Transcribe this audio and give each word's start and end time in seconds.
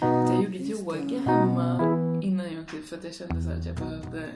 Jag 0.00 0.42
gjorde 0.42 0.58
yoga 0.58 1.18
hemma 1.18 2.20
innan 2.22 2.52
jag 2.52 2.74
ut 2.74 2.88
för 2.88 2.96
att 2.96 3.04
jag 3.04 3.14
kände 3.14 3.42
så 3.42 3.50
att 3.50 3.66
jag 3.66 3.76
behövde 3.76 4.28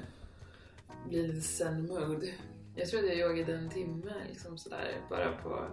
bli 1.08 1.27
lite 1.27 1.41
zen 1.41 1.87
mode. 1.87 2.27
Jag 2.75 2.88
tror 2.88 3.00
att 3.00 3.07
jag 3.07 3.30
yogade 3.30 3.58
en 3.58 3.70
timme 3.70 4.12
liksom 4.28 4.58
sådär 4.58 5.00
bara 5.10 5.32
på... 5.32 5.64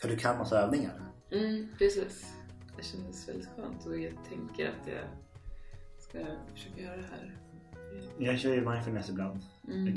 För 0.00 0.08
du 0.08 0.16
kan 0.16 0.38
massa 0.38 0.58
övningar. 0.58 1.00
Mm, 1.30 1.68
precis. 1.78 2.34
Det 2.76 2.84
kändes 2.84 3.28
väldigt 3.28 3.48
skönt 3.56 3.86
och 3.86 3.98
jag 3.98 4.12
tänker 4.28 4.68
att 4.68 4.86
jag 4.86 5.04
ska 5.98 6.18
försöka 6.54 6.82
göra 6.82 6.96
det 6.96 7.06
här. 7.10 7.36
Jag 8.18 8.38
kör 8.38 8.54
ju 8.54 8.70
mindfulness 8.70 9.10
ibland. 9.10 9.40
Mm. 9.68 9.84
Med 9.84 9.94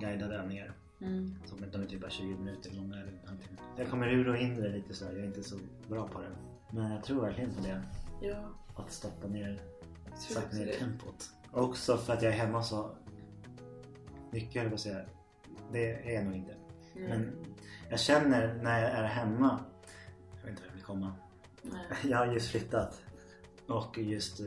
guidade 0.00 0.36
övningar. 0.36 0.72
Mm. 1.00 1.34
Som 1.46 1.58
de 1.72 1.82
är 1.82 1.86
typ 1.86 2.00
bara 2.00 2.10
20 2.10 2.24
minuter 2.24 2.70
långa 2.70 2.94
eller 2.94 3.12
halvtimme. 3.26 3.58
Jag 3.76 3.88
kommer 3.88 4.08
ur 4.08 4.28
och 4.28 4.36
in 4.36 4.56
i 4.56 4.60
det 4.60 4.68
lite 4.68 4.94
så 4.94 5.04
här. 5.04 5.12
Jag 5.12 5.20
är 5.20 5.26
inte 5.26 5.42
så 5.42 5.56
bra 5.88 6.08
på 6.08 6.20
det. 6.20 6.30
Men 6.72 6.92
jag 6.92 7.04
tror 7.04 7.20
verkligen 7.20 7.54
på 7.54 7.60
det. 7.60 7.82
Ja, 8.20 8.36
Att 8.76 8.92
stoppa 8.92 9.26
ner, 9.28 9.60
sakta 10.18 10.46
också 10.46 10.56
ner 10.58 10.66
det. 10.66 10.72
tempot. 10.72 11.30
Också 11.52 11.96
för 11.96 12.12
att 12.12 12.22
jag 12.22 12.32
är 12.32 12.36
hemma 12.38 12.62
så 12.62 12.90
mycket 14.30 14.54
höll 14.54 14.62
jag 14.62 14.70
på 14.70 14.74
att 14.74 14.80
säga. 14.80 15.00
Det 15.72 15.92
är 16.10 16.14
jag 16.14 16.24
nog 16.24 16.34
inte. 16.36 16.54
Mm. 16.96 17.08
Men 17.10 17.32
jag 17.90 18.00
känner 18.00 18.54
när 18.62 18.82
jag 18.82 18.90
är 18.90 19.04
hemma. 19.04 19.64
Jag 20.36 20.40
vet 20.42 20.50
inte 20.50 20.62
vad 20.62 20.68
jag 20.70 20.74
vill 20.74 20.84
komma. 20.84 21.14
Nej. 21.62 21.80
Jag 22.10 22.18
har 22.18 22.26
just 22.26 22.50
flyttat. 22.50 23.02
Och 23.68 23.98
just 23.98 24.40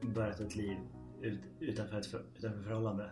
börjat 0.00 0.40
ett 0.40 0.56
liv 0.56 0.76
ut, 1.20 1.40
utanför, 1.60 1.98
ett, 1.98 2.06
för- 2.06 2.24
utanför 2.38 2.62
förhållande. 2.62 3.10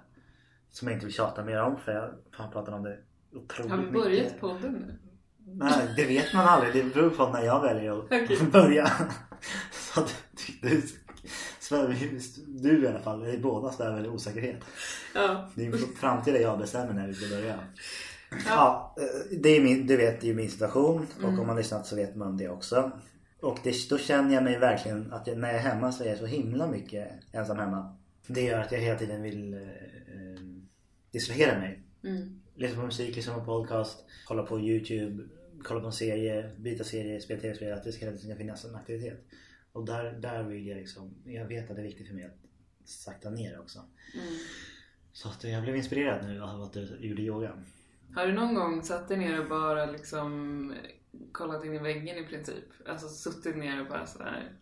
Som 0.70 0.88
jag 0.88 0.96
inte 0.96 1.06
vill 1.06 1.14
tjata 1.14 1.44
mer 1.44 1.62
om 1.62 1.76
för 1.76 1.92
jag 1.92 2.14
har 2.32 2.48
pratat 2.52 2.74
om 2.74 2.82
det 2.82 2.98
otroligt 3.32 3.70
Har 3.70 3.78
vi 3.78 3.84
mycket. 3.84 4.02
börjat 4.02 4.40
podden 4.40 4.72
nu? 4.72 4.98
Nej, 5.48 5.92
det 5.96 6.04
vet 6.04 6.34
man 6.34 6.46
aldrig. 6.48 6.74
Det 6.84 6.94
beror 6.94 7.10
på 7.10 7.28
när 7.28 7.42
jag 7.42 7.62
väljer 7.62 7.98
att 8.02 8.52
börja. 8.52 8.90
Så 9.72 10.00
att 10.00 10.14
du, 10.62 10.82
svävar- 11.60 12.60
du 12.62 12.84
i 12.84 12.86
alla 12.88 13.00
fall, 13.00 13.24
vi 13.24 13.38
båda 13.38 13.72
svävar 13.72 14.04
i 14.04 14.08
osäkerhet. 14.08 14.60
Ja. 15.14 15.48
Det 15.54 15.66
är 15.66 15.72
framtida 15.96 16.40
jag 16.40 16.58
bestämmer 16.58 16.92
när 16.94 17.06
vi 17.08 17.14
ska 17.14 17.36
börja. 17.36 17.58
Ja, 18.46 18.94
eh, 19.00 19.38
det 19.38 19.48
är 19.48 19.60
min, 19.60 19.86
du 19.86 19.96
vet 19.96 20.20
det 20.20 20.26
är 20.26 20.28
ju 20.28 20.34
min 20.34 20.50
situation 20.50 21.06
och 21.16 21.24
Mm. 21.28 21.40
om 21.40 21.46
man 21.46 21.56
lyssnat 21.56 21.86
så 21.86 21.96
vet 21.96 22.16
man 22.16 22.36
det 22.36 22.48
också. 22.48 22.90
Och 23.40 23.58
det, 23.62 23.88
då 23.90 23.98
känner 23.98 24.34
jag 24.34 24.44
mig 24.44 24.58
verkligen 24.58 25.12
att 25.12 25.26
jag, 25.26 25.38
när 25.38 25.48
jag 25.48 25.56
är 25.56 25.62
hemma 25.62 25.92
så 25.92 26.04
är 26.04 26.08
jag 26.08 26.18
så 26.18 26.26
himla 26.26 26.66
mycket 26.66 27.08
ensam 27.32 27.58
hemma. 27.58 27.96
Det 28.26 28.40
gör 28.42 28.60
att 28.60 28.72
jag 28.72 28.78
hela 28.78 28.98
tiden 28.98 29.22
vill 29.22 29.54
eh, 29.54 29.60
eh, 29.60 30.40
distrahera 31.10 31.58
mig. 31.58 31.82
Mm. 32.04 32.40
Lyssna 32.54 32.80
på 32.80 32.86
musik, 32.86 33.16
lyssna 33.16 33.34
på 33.34 33.44
podcast, 33.44 34.04
kolla 34.26 34.42
på 34.42 34.60
Youtube, 34.60 35.22
kolla 35.64 35.80
på 35.80 35.86
en 35.86 35.92
serie, 35.92 36.50
byta 36.56 36.84
serie, 36.84 37.20
spela 37.20 37.40
tv-spel. 37.40 37.72
Att 37.72 37.84
det 37.84 37.92
ska 37.92 38.06
hela 38.06 38.18
tiden 38.18 38.36
finnas 38.36 38.64
en 38.64 38.74
aktivitet. 38.74 39.26
Och 39.72 39.86
där, 39.86 40.12
där 40.12 40.42
vill 40.42 40.66
jag 40.66 40.76
liksom, 40.76 41.14
jag 41.24 41.46
vet 41.46 41.70
att 41.70 41.76
det 41.76 41.82
är 41.82 41.86
viktigt 41.86 42.06
för 42.06 42.14
mig 42.14 42.24
att 42.24 42.38
sakta 42.84 43.30
ner 43.30 43.60
också. 43.60 43.78
Mm. 44.14 44.34
Så 45.12 45.28
att 45.28 45.44
jag 45.44 45.62
blev 45.62 45.76
inspirerad 45.76 46.24
nu 46.24 46.42
av 46.42 46.62
att 46.62 46.72
du 46.72 46.96
gjorde 47.00 47.22
yoga. 47.22 47.52
Har 48.14 48.26
du 48.26 48.32
någon 48.32 48.54
gång 48.54 48.82
satt 48.82 49.08
dig 49.08 49.16
ner 49.18 49.40
och 49.40 49.48
bara 49.48 49.86
liksom 49.86 50.74
kollat 51.32 51.64
in 51.64 51.74
i 51.74 51.78
väggen 51.78 52.24
i 52.24 52.26
princip? 52.26 52.64
Alltså 52.86 53.08
suttit 53.08 53.56
ner 53.56 53.80
och 53.80 53.88
bara 53.88 54.06
sådär. 54.06 54.52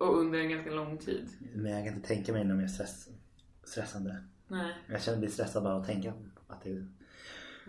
Och 0.00 0.18
under 0.18 0.38
en 0.38 0.48
ganska 0.48 0.70
lång 0.70 0.98
tid? 0.98 1.28
Men 1.54 1.72
jag 1.72 1.84
kan 1.84 1.94
inte 1.94 2.08
tänka 2.08 2.32
mig 2.32 2.44
något 2.44 2.58
mer 2.58 2.68
stress, 2.68 3.08
stressande. 3.64 4.24
Nej. 4.48 4.74
Jag 4.86 5.02
känner 5.02 5.18
mig 5.18 5.30
stressad 5.30 5.62
bara 5.62 5.76
att 5.76 5.86
tänka 5.86 6.12
att 6.48 6.62
det... 6.64 6.86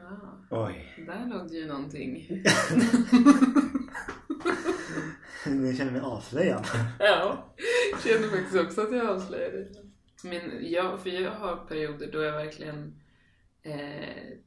Ja, 0.10 0.40
Oj. 0.50 1.04
där 1.08 1.26
låg 1.30 1.50
det 1.50 1.56
ju 1.56 1.68
någonting. 1.68 2.28
Nu 5.46 5.74
känner 5.74 5.92
jag 5.92 6.02
mig 6.02 6.12
avslöjad. 6.12 6.66
ja, 7.00 7.54
känner 8.04 8.28
faktiskt 8.28 8.60
också 8.66 8.82
att 8.82 8.92
jag 8.92 9.08
avslöjade. 9.10 9.68
Men 10.24 10.72
jag, 10.72 11.00
för 11.00 11.10
jag 11.10 11.32
har 11.32 11.56
perioder 11.56 12.12
då 12.12 12.24
jag 12.24 12.32
verkligen 12.32 13.02
eh, 13.64 14.38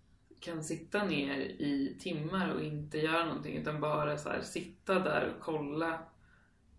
kan 0.41 0.65
sitta 0.65 1.05
ner 1.05 1.39
i 1.41 1.97
timmar 2.01 2.55
och 2.55 2.62
inte 2.62 2.99
göra 2.99 3.25
någonting 3.25 3.56
utan 3.56 3.81
bara 3.81 4.19
så 4.19 4.28
här, 4.28 4.41
sitta 4.41 4.99
där 4.99 5.34
och 5.34 5.43
kolla 5.45 5.99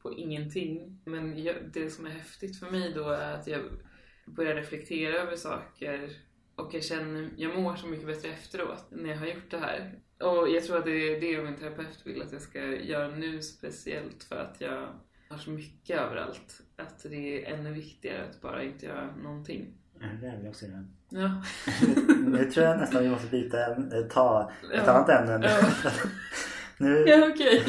på 0.01 0.13
ingenting. 0.13 1.01
Men 1.05 1.43
jag, 1.43 1.55
det 1.73 1.89
som 1.89 2.05
är 2.05 2.09
häftigt 2.09 2.59
för 2.59 2.71
mig 2.71 2.93
då 2.95 3.09
är 3.09 3.33
att 3.33 3.47
jag 3.47 3.61
börjar 4.25 4.55
reflektera 4.55 5.15
över 5.15 5.35
saker 5.35 6.09
och 6.55 6.73
jag 6.73 6.83
känner, 6.83 7.29
jag 7.37 7.59
mår 7.59 7.75
så 7.75 7.87
mycket 7.87 8.07
bättre 8.07 8.29
efteråt 8.29 8.85
när 8.89 9.09
jag 9.09 9.17
har 9.17 9.25
gjort 9.27 9.51
det 9.51 9.57
här. 9.57 9.93
Och 10.19 10.49
jag 10.49 10.63
tror 10.63 10.77
att 10.77 10.85
det 10.85 10.91
är 11.15 11.21
det 11.21 11.43
min 11.43 11.55
terapeut 11.55 11.99
vill 12.03 12.21
att 12.21 12.31
jag 12.31 12.41
ska 12.41 12.59
göra 12.65 13.07
nu 13.07 13.41
speciellt 13.41 14.23
för 14.23 14.35
att 14.35 14.55
jag 14.61 14.87
har 15.29 15.37
så 15.37 15.49
mycket 15.49 15.99
överallt. 15.99 16.61
Att 16.77 17.03
det 17.09 17.45
är 17.45 17.53
ännu 17.53 17.71
viktigare 17.73 18.23
att 18.29 18.41
bara 18.41 18.63
inte 18.63 18.85
göra 18.85 19.09
någonting. 19.23 19.73
Det 19.99 20.27
vill 20.27 20.43
jag 20.43 20.49
också 20.49 20.65
göra. 20.65 20.85
Ja. 21.09 21.43
Nu 22.19 22.51
tror 22.51 22.65
jag 22.65 22.77
nästan 22.79 23.03
vi 23.03 23.09
måste 23.09 23.27
byta, 23.27 23.57
ämne- 23.57 24.09
ta 24.09 24.51
ett 24.73 24.81
Ja. 24.85 24.91
annat 24.91 25.09
ämne. 25.09 25.47
Ja. 25.49 25.91
nu, 26.77 27.03
Ja, 27.07 27.29
okej. 27.33 27.63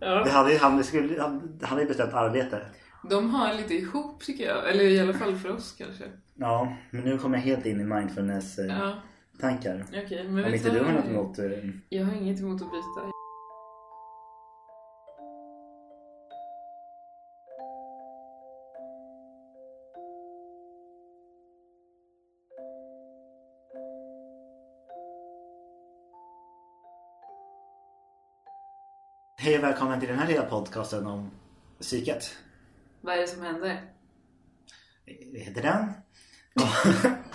Ja. 0.00 0.28
hade, 0.28 0.52
ju- 0.52 0.58
han, 0.58 0.84
skulle, 0.84 1.20
han, 1.22 1.58
han 1.62 1.68
hade 1.70 1.82
ju 1.82 1.88
bestämt 1.88 2.14
arbete. 2.14 2.66
De 3.10 3.30
har 3.30 3.54
lite 3.54 3.74
ihop 3.74 4.22
tycker 4.24 4.44
jag. 4.46 4.70
Eller 4.70 4.84
i 4.84 5.00
alla 5.00 5.14
fall 5.14 5.36
för 5.36 5.50
oss 5.52 5.74
kanske. 5.78 6.04
Ja, 6.38 6.76
men 6.90 7.04
nu 7.04 7.18
kommer 7.18 7.36
jag 7.38 7.44
helt 7.44 7.66
in 7.66 7.80
i 7.80 7.84
mindfulness-tankar. 7.84 9.84
Ja. 9.92 10.00
Okej, 10.04 10.28
men 10.28 10.44
Om 10.44 10.54
inte 10.54 10.70
du 10.70 10.80
har 10.84 10.92
något 10.92 11.04
emot... 11.04 11.38
eh, 11.38 11.44
Jag 11.88 12.04
har 12.04 12.14
inget 12.14 12.40
emot 12.40 12.62
att 12.62 12.70
byta. 12.70 13.10
Hej 29.38 29.58
och 29.58 29.64
välkommen 29.64 30.00
till 30.00 30.08
den 30.08 30.18
här 30.18 30.28
lilla 30.28 30.42
podcasten 30.42 31.06
om 31.06 31.30
psyket. 31.80 32.36
Vad 33.00 33.14
är 33.14 33.20
det 33.20 33.28
som 33.28 33.42
händer? 33.42 33.80
Det 35.32 35.38
heter 35.38 35.62
den. 35.62 35.92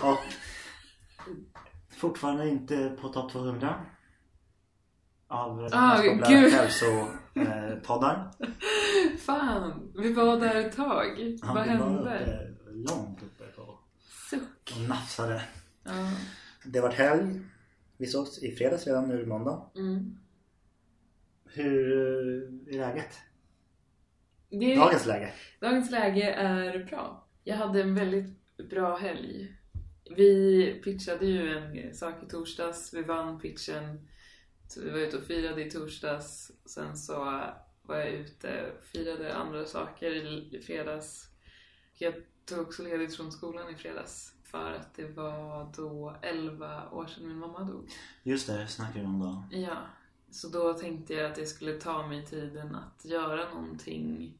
Och, 0.00 0.18
fortfarande 1.96 2.48
inte 2.48 2.96
på 3.00 3.08
topp 3.08 3.32
200 3.32 3.86
av 5.28 5.68
Ah, 5.72 5.98
ah, 5.98 6.02
gud. 6.28 6.52
hälsopoddar. 6.52 8.30
Fan, 9.18 9.92
vi 9.96 10.12
var 10.12 10.40
där 10.40 10.54
ett 10.56 10.76
tag. 10.76 11.38
Ja, 11.42 11.52
Vad 11.54 11.68
vi 11.68 11.76
var 11.76 12.00
uppe, 12.00 12.48
långt 12.70 13.22
uppe 13.22 13.44
på 13.56 13.78
Suck. 14.30 14.72
och 14.76 14.80
nafsade. 14.88 15.42
Ja. 15.84 15.90
Det 16.64 16.80
var 16.80 16.90
helg. 16.90 17.40
Vi 17.96 18.06
sågs 18.06 18.42
i 18.42 18.56
fredags 18.56 18.86
redan, 18.86 19.08
nu 19.08 19.14
är 19.14 19.18
det 19.18 19.26
måndag. 19.26 19.70
Mm. 19.76 20.18
Hur 21.44 21.92
eh, 21.92 22.74
är 22.74 22.78
läget? 22.78 23.18
Det, 24.50 24.76
Dagens 24.76 25.06
läge? 25.06 25.32
dagens 25.60 25.90
läge 25.90 26.32
är 26.32 26.84
bra. 26.84 27.26
Jag 27.44 27.56
hade 27.56 27.82
en 27.82 27.94
väldigt 27.94 28.41
bra 28.70 28.96
helg. 28.96 29.56
Vi 30.16 30.80
pitchade 30.84 31.26
ju 31.26 31.58
en 31.58 31.94
sak 31.94 32.22
i 32.22 32.26
torsdags. 32.26 32.94
Vi 32.94 33.02
vann 33.02 33.40
pitchen. 33.40 34.08
Så 34.68 34.80
vi 34.80 34.90
var 34.90 34.98
ute 34.98 35.16
och 35.16 35.24
firade 35.24 35.64
i 35.64 35.70
torsdags. 35.70 36.52
Sen 36.64 36.96
så 36.96 37.14
var 37.82 37.96
jag 37.96 38.10
ute 38.10 38.72
och 38.78 38.84
firade 38.84 39.34
andra 39.34 39.66
saker 39.66 40.10
i 40.54 40.60
fredags. 40.66 41.28
Jag 41.94 42.14
tog 42.44 42.60
också 42.60 42.82
ledigt 42.82 43.16
från 43.16 43.32
skolan 43.32 43.74
i 43.74 43.76
fredags. 43.76 44.34
För 44.44 44.72
att 44.72 44.94
det 44.94 45.08
var 45.08 45.72
då 45.76 46.16
11 46.22 46.90
år 46.90 47.06
sedan 47.06 47.28
min 47.28 47.38
mamma 47.38 47.64
dog. 47.64 47.90
Just 48.22 48.46
det, 48.46 48.66
snackar 48.66 49.00
vi 49.00 49.06
om 49.06 49.20
då. 49.20 49.44
Ja, 49.58 49.76
så 50.30 50.48
då 50.48 50.74
tänkte 50.74 51.14
jag 51.14 51.30
att 51.30 51.38
jag 51.38 51.48
skulle 51.48 51.72
ta 51.72 52.06
mig 52.06 52.26
tiden 52.26 52.74
att 52.74 53.04
göra 53.04 53.54
någonting 53.54 54.38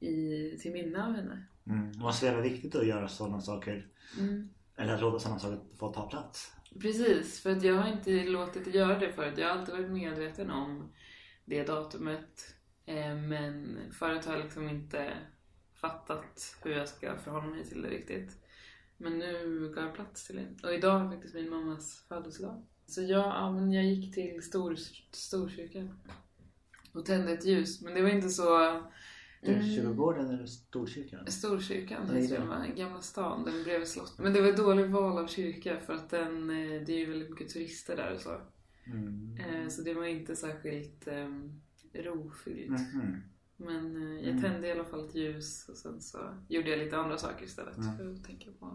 i, 0.00 0.50
till 0.60 0.72
minne 0.72 1.06
av 1.06 1.12
henne. 1.12 1.44
Mm. 1.66 1.92
Det 1.92 1.98
var 1.98 2.12
så 2.12 2.26
jävla 2.26 2.42
viktigt 2.42 2.74
att 2.74 2.86
göra 2.86 3.08
sådana 3.08 3.40
saker. 3.40 3.86
Mm. 4.18 4.48
Eller 4.76 4.94
att 4.94 5.00
låta 5.00 5.18
sådana 5.18 5.38
saker 5.38 5.60
få 5.78 5.92
ta 5.92 6.08
plats. 6.08 6.52
Precis, 6.80 7.40
för 7.40 7.52
att 7.52 7.62
jag 7.62 7.74
har 7.74 7.88
inte 7.88 8.24
låtit 8.24 8.64
det 8.64 8.70
göra 8.70 8.98
det 8.98 9.12
förut. 9.12 9.38
Jag 9.38 9.48
har 9.48 9.58
alltid 9.58 9.74
varit 9.74 9.90
medveten 9.90 10.50
om 10.50 10.92
det 11.44 11.64
datumet. 11.64 12.54
Eh, 12.86 13.14
Men 13.16 13.78
förut 13.92 14.24
har 14.24 14.32
jag 14.32 14.42
liksom 14.44 14.68
inte 14.68 15.12
fattat 15.74 16.56
hur 16.62 16.70
jag 16.70 16.88
ska 16.88 17.18
förhålla 17.18 17.46
mig 17.46 17.64
till 17.64 17.82
det 17.82 17.88
riktigt. 17.88 18.38
Men 18.96 19.18
nu 19.18 19.72
gav 19.74 19.84
jag 19.84 19.94
plats 19.94 20.26
till 20.26 20.36
det. 20.36 20.66
Och 20.68 20.74
idag 20.74 21.00
är 21.00 21.10
faktiskt 21.10 21.34
min 21.34 21.50
mammas 21.50 22.04
födelsedag. 22.08 22.66
Så 22.86 23.02
jag, 23.02 23.26
ja, 23.26 23.52
men 23.52 23.72
jag 23.72 23.84
gick 23.84 24.14
till 24.14 24.42
stor, 24.42 24.76
Storkyrkan 25.10 26.00
och 26.92 27.06
tände 27.06 27.32
ett 27.32 27.44
ljus. 27.44 27.82
Men 27.82 27.94
det 27.94 28.02
var 28.02 28.08
inte 28.08 28.28
så... 28.28 28.82
Mm. 29.42 29.62
Kyrkogården 29.74 30.26
eller 30.30 30.46
Storkyrkan? 30.46 31.26
Storkyrkan, 31.26 32.10
heter 32.10 32.38
den? 32.38 32.76
Gamla 32.76 33.00
stan, 33.00 33.44
den 33.44 33.62
bredvid 33.64 33.88
slottet. 33.88 34.18
Men 34.18 34.32
det 34.32 34.40
var 34.40 34.48
ett 34.48 34.56
dåligt 34.56 34.90
val 34.90 35.18
av 35.18 35.26
kyrka 35.26 35.80
för 35.80 35.92
att 35.94 36.10
den, 36.10 36.50
eh, 36.50 36.82
det 36.86 36.92
är 36.92 36.98
ju 36.98 37.06
väldigt 37.10 37.30
mycket 37.30 37.48
turister 37.48 37.96
där 37.96 38.14
och 38.14 38.20
så. 38.20 38.40
Mm. 38.86 39.36
Eh, 39.38 39.68
Så 39.68 39.82
det 39.82 39.94
var 39.94 40.04
inte 40.04 40.36
särskilt 40.36 41.06
eh, 41.06 41.28
rofyllt. 41.92 42.70
Mhm. 42.94 43.16
Men 43.56 43.96
eh, 43.96 44.20
jag 44.24 44.28
Mm. 44.30 44.42
tände 44.42 44.68
i 44.68 44.72
alla 44.72 44.84
fall 44.84 45.04
ett 45.08 45.14
ljus 45.14 45.68
och 45.68 45.76
sen 45.76 46.00
så 46.00 46.18
gjorde 46.48 46.70
jag 46.70 46.78
lite 46.78 46.96
andra 46.96 47.18
saker 47.18 47.44
istället 47.44 47.76
Mm. 47.76 47.96
för 47.96 48.12
att 48.12 48.24
tänka 48.24 48.50
på 48.58 48.66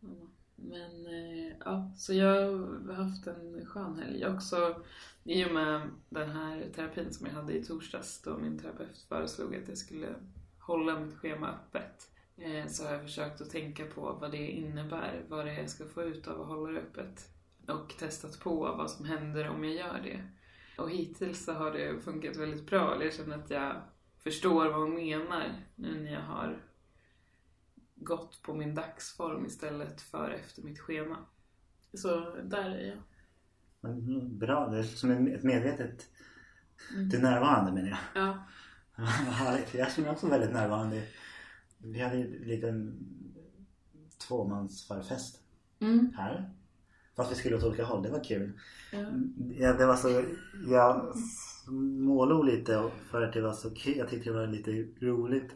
mamma. 0.00 0.28
Men 0.56 1.06
eh, 1.06 1.56
ja, 1.64 1.92
så 1.96 2.14
jag 2.14 2.52
har 2.86 2.92
haft 2.92 3.26
en 3.26 3.66
skön 3.66 3.98
helg. 3.98 4.26
Också 4.26 4.82
i 5.24 5.44
och 5.44 5.54
med 5.54 5.90
den 6.08 6.30
här 6.30 6.70
terapin 6.74 7.12
som 7.12 7.26
jag 7.26 7.34
hade 7.34 7.52
i 7.52 7.64
torsdags 7.64 8.22
då 8.22 8.38
min 8.38 8.58
terapeut 8.58 8.98
föreslog 9.08 9.56
att 9.56 9.68
jag 9.68 9.78
skulle 9.78 10.14
hålla 10.58 11.00
mitt 11.00 11.14
schema 11.18 11.48
öppet. 11.48 12.10
Eh, 12.36 12.66
så 12.66 12.84
har 12.84 12.92
jag 12.92 13.02
försökt 13.02 13.40
att 13.40 13.50
tänka 13.50 13.84
på 13.86 14.18
vad 14.20 14.30
det 14.30 14.50
innebär, 14.50 15.24
vad 15.28 15.46
det 15.46 15.52
är 15.52 15.58
jag 15.58 15.70
ska 15.70 15.84
få 15.84 16.02
ut 16.02 16.28
av 16.28 16.40
att 16.40 16.48
hålla 16.48 16.72
det 16.72 16.78
öppet. 16.78 17.28
Och 17.68 17.94
testat 17.98 18.40
på 18.40 18.56
vad 18.56 18.90
som 18.90 19.06
händer 19.06 19.48
om 19.48 19.64
jag 19.64 19.74
gör 19.74 20.00
det. 20.04 20.28
Och 20.82 20.90
hittills 20.90 21.44
så 21.44 21.52
har 21.52 21.70
det 21.70 22.00
funkat 22.00 22.36
väldigt 22.36 22.66
bra. 22.66 22.94
Eller 22.94 23.04
Jag 23.04 23.14
känner 23.14 23.38
att 23.38 23.50
jag 23.50 23.76
förstår 24.18 24.68
vad 24.68 24.80
hon 24.80 24.94
menar 24.94 25.62
nu 25.74 26.00
när 26.00 26.12
jag 26.12 26.22
har 26.22 26.62
gått 28.06 28.42
på 28.42 28.54
min 28.54 28.74
dagsform 28.74 29.46
istället 29.46 30.00
för 30.00 30.30
efter 30.30 30.62
mitt 30.62 30.78
schema. 30.80 31.16
Så 31.94 32.36
där 32.42 32.70
är 32.70 32.86
jag. 32.88 32.98
Men 33.80 34.38
Bra, 34.38 34.68
det 34.68 34.78
är 34.78 34.82
som 34.82 35.10
ett 35.26 35.42
medvetet... 35.42 36.06
Mm. 36.94 37.08
Du 37.08 37.16
är 37.16 37.22
närvarande 37.22 37.72
menar 37.72 37.88
jag. 37.88 38.22
Ja. 38.22 38.46
Härligt. 39.30 39.74
Jag 39.74 39.92
känner 39.92 40.08
mig 40.08 40.14
också 40.14 40.28
väldigt 40.28 40.52
närvarande. 40.52 41.02
Vi 41.78 42.00
hade 42.00 42.16
en 42.16 42.22
liten 42.26 42.98
tvåmansförfest 44.28 45.40
Mm. 45.80 46.12
här. 46.16 46.50
Fast 47.16 47.30
vi 47.32 47.34
skulle 47.34 47.56
åt 47.56 47.64
olika 47.64 47.84
håll, 47.84 48.02
det 48.02 48.10
var 48.10 48.24
kul. 48.24 48.60
Ja. 48.92 48.98
Ja, 49.58 49.72
det 49.72 49.86
var 49.86 49.96
så, 49.96 50.24
jag 50.66 51.12
smålog 51.64 52.44
lite 52.44 52.90
för 53.10 53.22
att 53.22 53.32
det 53.32 53.40
var 53.40 53.52
så 53.52 53.70
kul. 53.70 53.96
Jag 53.96 54.08
tyckte 54.08 54.30
det 54.30 54.36
var 54.36 54.46
lite 54.46 54.70
roligt 55.06 55.52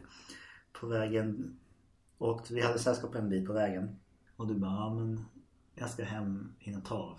på 0.73 0.87
vägen. 0.87 1.57
Och 2.21 2.45
vi 2.49 2.61
hade 2.61 2.79
sällskap 2.79 3.15
en 3.15 3.29
bit 3.29 3.47
på 3.47 3.53
vägen. 3.53 3.99
Och 4.35 4.47
du 4.47 4.55
bara, 4.55 4.71
ja 4.71 4.93
men 4.93 5.25
jag 5.75 5.89
ska 5.89 6.03
hem 6.03 6.53
innan 6.59 6.81
12. 6.81 7.15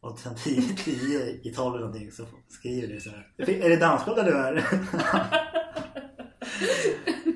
Och 0.00 0.18
sen 0.18 0.34
10, 0.34 0.62
10 0.76 1.30
i 1.42 1.52
12 1.56 1.74
eller 1.74 1.86
någonting 1.86 2.12
så 2.12 2.26
skriver 2.48 2.88
du 2.88 3.00
så 3.00 3.10
här. 3.10 3.32
Är 3.36 3.68
det 3.68 3.76
dansgolv 3.76 4.16
där 4.16 4.24
du 4.24 4.36
är? 4.38 4.64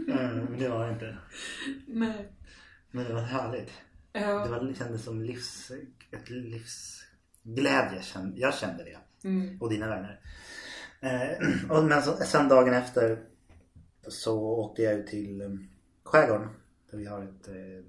Mm, 0.08 0.44
Men 0.44 0.58
det 0.58 0.68
var 0.68 0.86
det 0.86 0.92
inte. 0.92 1.16
Nej. 1.86 2.32
Men 2.90 3.04
det 3.04 3.12
var 3.14 3.20
härligt. 3.20 3.70
Det, 4.12 4.20
Ja. 4.20 4.46
var, 4.50 4.60
det 4.64 4.74
kändes 4.74 5.04
som 5.04 5.22
livs, 5.22 5.70
ett 6.10 6.30
livsglädje. 6.30 8.02
Jag 8.34 8.54
kände 8.54 8.84
det. 8.84 9.28
Mm. 9.28 9.60
Och 9.62 9.70
dina 9.70 9.88
vänner. 9.88 10.20
Eh, 11.00 11.70
och, 11.70 11.84
men 11.84 12.02
så, 12.02 12.12
sen 12.12 12.48
dagen 12.48 12.74
efter 12.74 13.18
så 14.08 14.38
åkte 14.42 14.82
jag 14.82 14.94
ut 14.94 15.06
till 15.06 15.42
skärgården. 16.04 16.48
Där 16.90 16.98
vi 16.98 17.06
har 17.06 17.22
ett, 17.22 17.48
eh, 17.48 17.84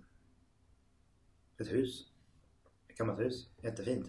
ett 1.58 1.74
hus. 1.74 2.06
Ett 2.88 2.98
gammalt 2.98 3.20
hus. 3.20 3.50
Jättefint. 3.62 4.08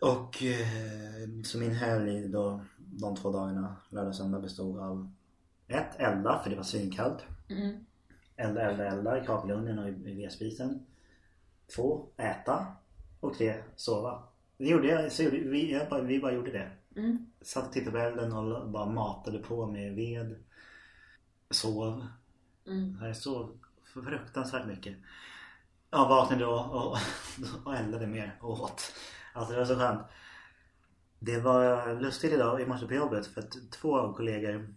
Och 0.00 0.42
eh, 0.42 1.42
så 1.44 1.58
min 1.58 1.74
helg 1.74 2.28
då, 2.28 2.60
de 2.76 3.16
två 3.16 3.32
dagarna, 3.32 3.76
lördag 3.90 4.08
och 4.08 4.16
söndag 4.16 4.40
bestod 4.40 4.78
av 4.78 5.12
ett, 5.66 5.96
elda 5.96 6.40
för 6.42 6.50
det 6.50 6.56
var 6.56 6.62
svinkallt. 6.62 7.24
Mm. 7.48 7.84
Elda, 8.36 8.70
elda, 8.70 8.86
elda 8.86 9.22
i 9.22 9.26
kakelugnen 9.26 9.78
och 9.78 9.88
i, 9.88 10.10
i 10.10 10.14
vedspisen. 10.14 10.86
Två, 11.76 12.08
äta. 12.16 12.66
Och 13.20 13.34
tre, 13.34 13.62
sova. 13.76 14.22
Det 14.56 14.68
gjorde 14.68 14.88
jag, 14.88 15.12
så 15.12 15.22
gjorde, 15.22 15.36
vi, 15.36 15.72
jag 15.72 15.88
bara, 15.88 16.02
vi 16.02 16.20
bara 16.20 16.32
gjorde 16.32 16.50
det. 16.50 16.70
Mm. 16.96 17.26
Satt 17.40 17.66
och 17.66 17.72
tittade 17.72 17.90
på 17.90 17.98
elden 17.98 18.32
och 18.32 18.68
bara 18.68 18.86
matade 18.86 19.38
på 19.38 19.66
med 19.66 19.94
ved. 19.94 20.36
Sov. 21.50 22.06
Mm. 22.68 22.98
Jag 23.02 23.16
sov 23.16 23.58
fruktansvärt 23.94 24.66
mycket. 24.66 24.96
Jag 25.90 26.08
vaknade 26.08 26.44
då 26.44 26.50
och, 26.50 26.98
och 27.64 27.76
eldade 27.76 28.06
mer 28.06 28.38
och 28.40 28.60
åt. 28.60 28.92
Alltså 29.32 29.52
det 29.52 29.58
var 29.58 29.66
så 29.66 29.76
skönt. 29.76 30.02
Det 31.18 31.40
var 31.40 31.94
lustigt 32.00 32.32
idag 32.32 32.60
i 32.60 32.66
morse 32.66 32.86
på 32.86 32.94
jobbet 32.94 33.26
för 33.26 33.40
att 33.40 33.70
två 33.70 33.98
av 33.98 34.14
kollegor 34.16 34.74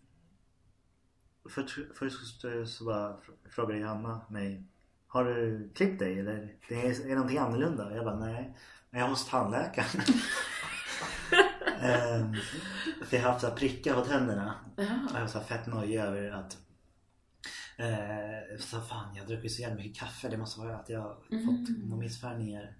Först, 1.49 1.79
först 1.95 2.41
så 2.65 2.85
bara 2.85 3.17
frågade 3.49 3.79
Johanna 3.79 4.21
mig 4.29 4.63
Har 5.07 5.25
du 5.25 5.69
klippt 5.75 5.99
dig 5.99 6.19
eller 6.19 6.55
det 6.69 6.87
är, 6.87 7.01
är 7.01 7.07
det 7.07 7.15
någonting 7.15 7.37
annorlunda? 7.37 7.95
Jag 7.95 8.05
bara 8.05 8.19
nej 8.19 8.57
Men 8.89 8.99
jag 8.99 9.05
är 9.05 9.09
hos 9.09 9.29
tandläkaren 9.29 10.01
Ehm, 11.81 12.35
För 13.05 13.17
jag 13.17 13.23
har 13.23 13.31
haft 13.31 13.45
så 13.45 13.51
prickar 13.51 13.93
på 13.93 14.01
tänderna 14.01 14.55
Ja. 14.75 14.85
jag 15.13 15.21
var 15.21 15.27
så 15.27 15.39
fett 15.39 15.67
nojig 15.67 15.95
över 15.99 16.31
att 16.31 16.57
eh, 17.81 18.57
så 18.59 18.81
fan 18.81 19.15
jag 19.15 19.23
har 19.23 19.27
druckit 19.27 19.51
så 19.51 19.61
jävla 19.61 19.75
mycket 19.75 19.99
kaffe. 19.99 20.29
Det 20.29 20.37
måste 20.37 20.59
vara 20.59 20.75
att 20.75 20.89
jag 20.89 20.99
har 21.01 21.17
Mm. 21.31 21.45
fått 21.45 21.77
några 21.89 22.01
missfärgningar. 22.01 22.73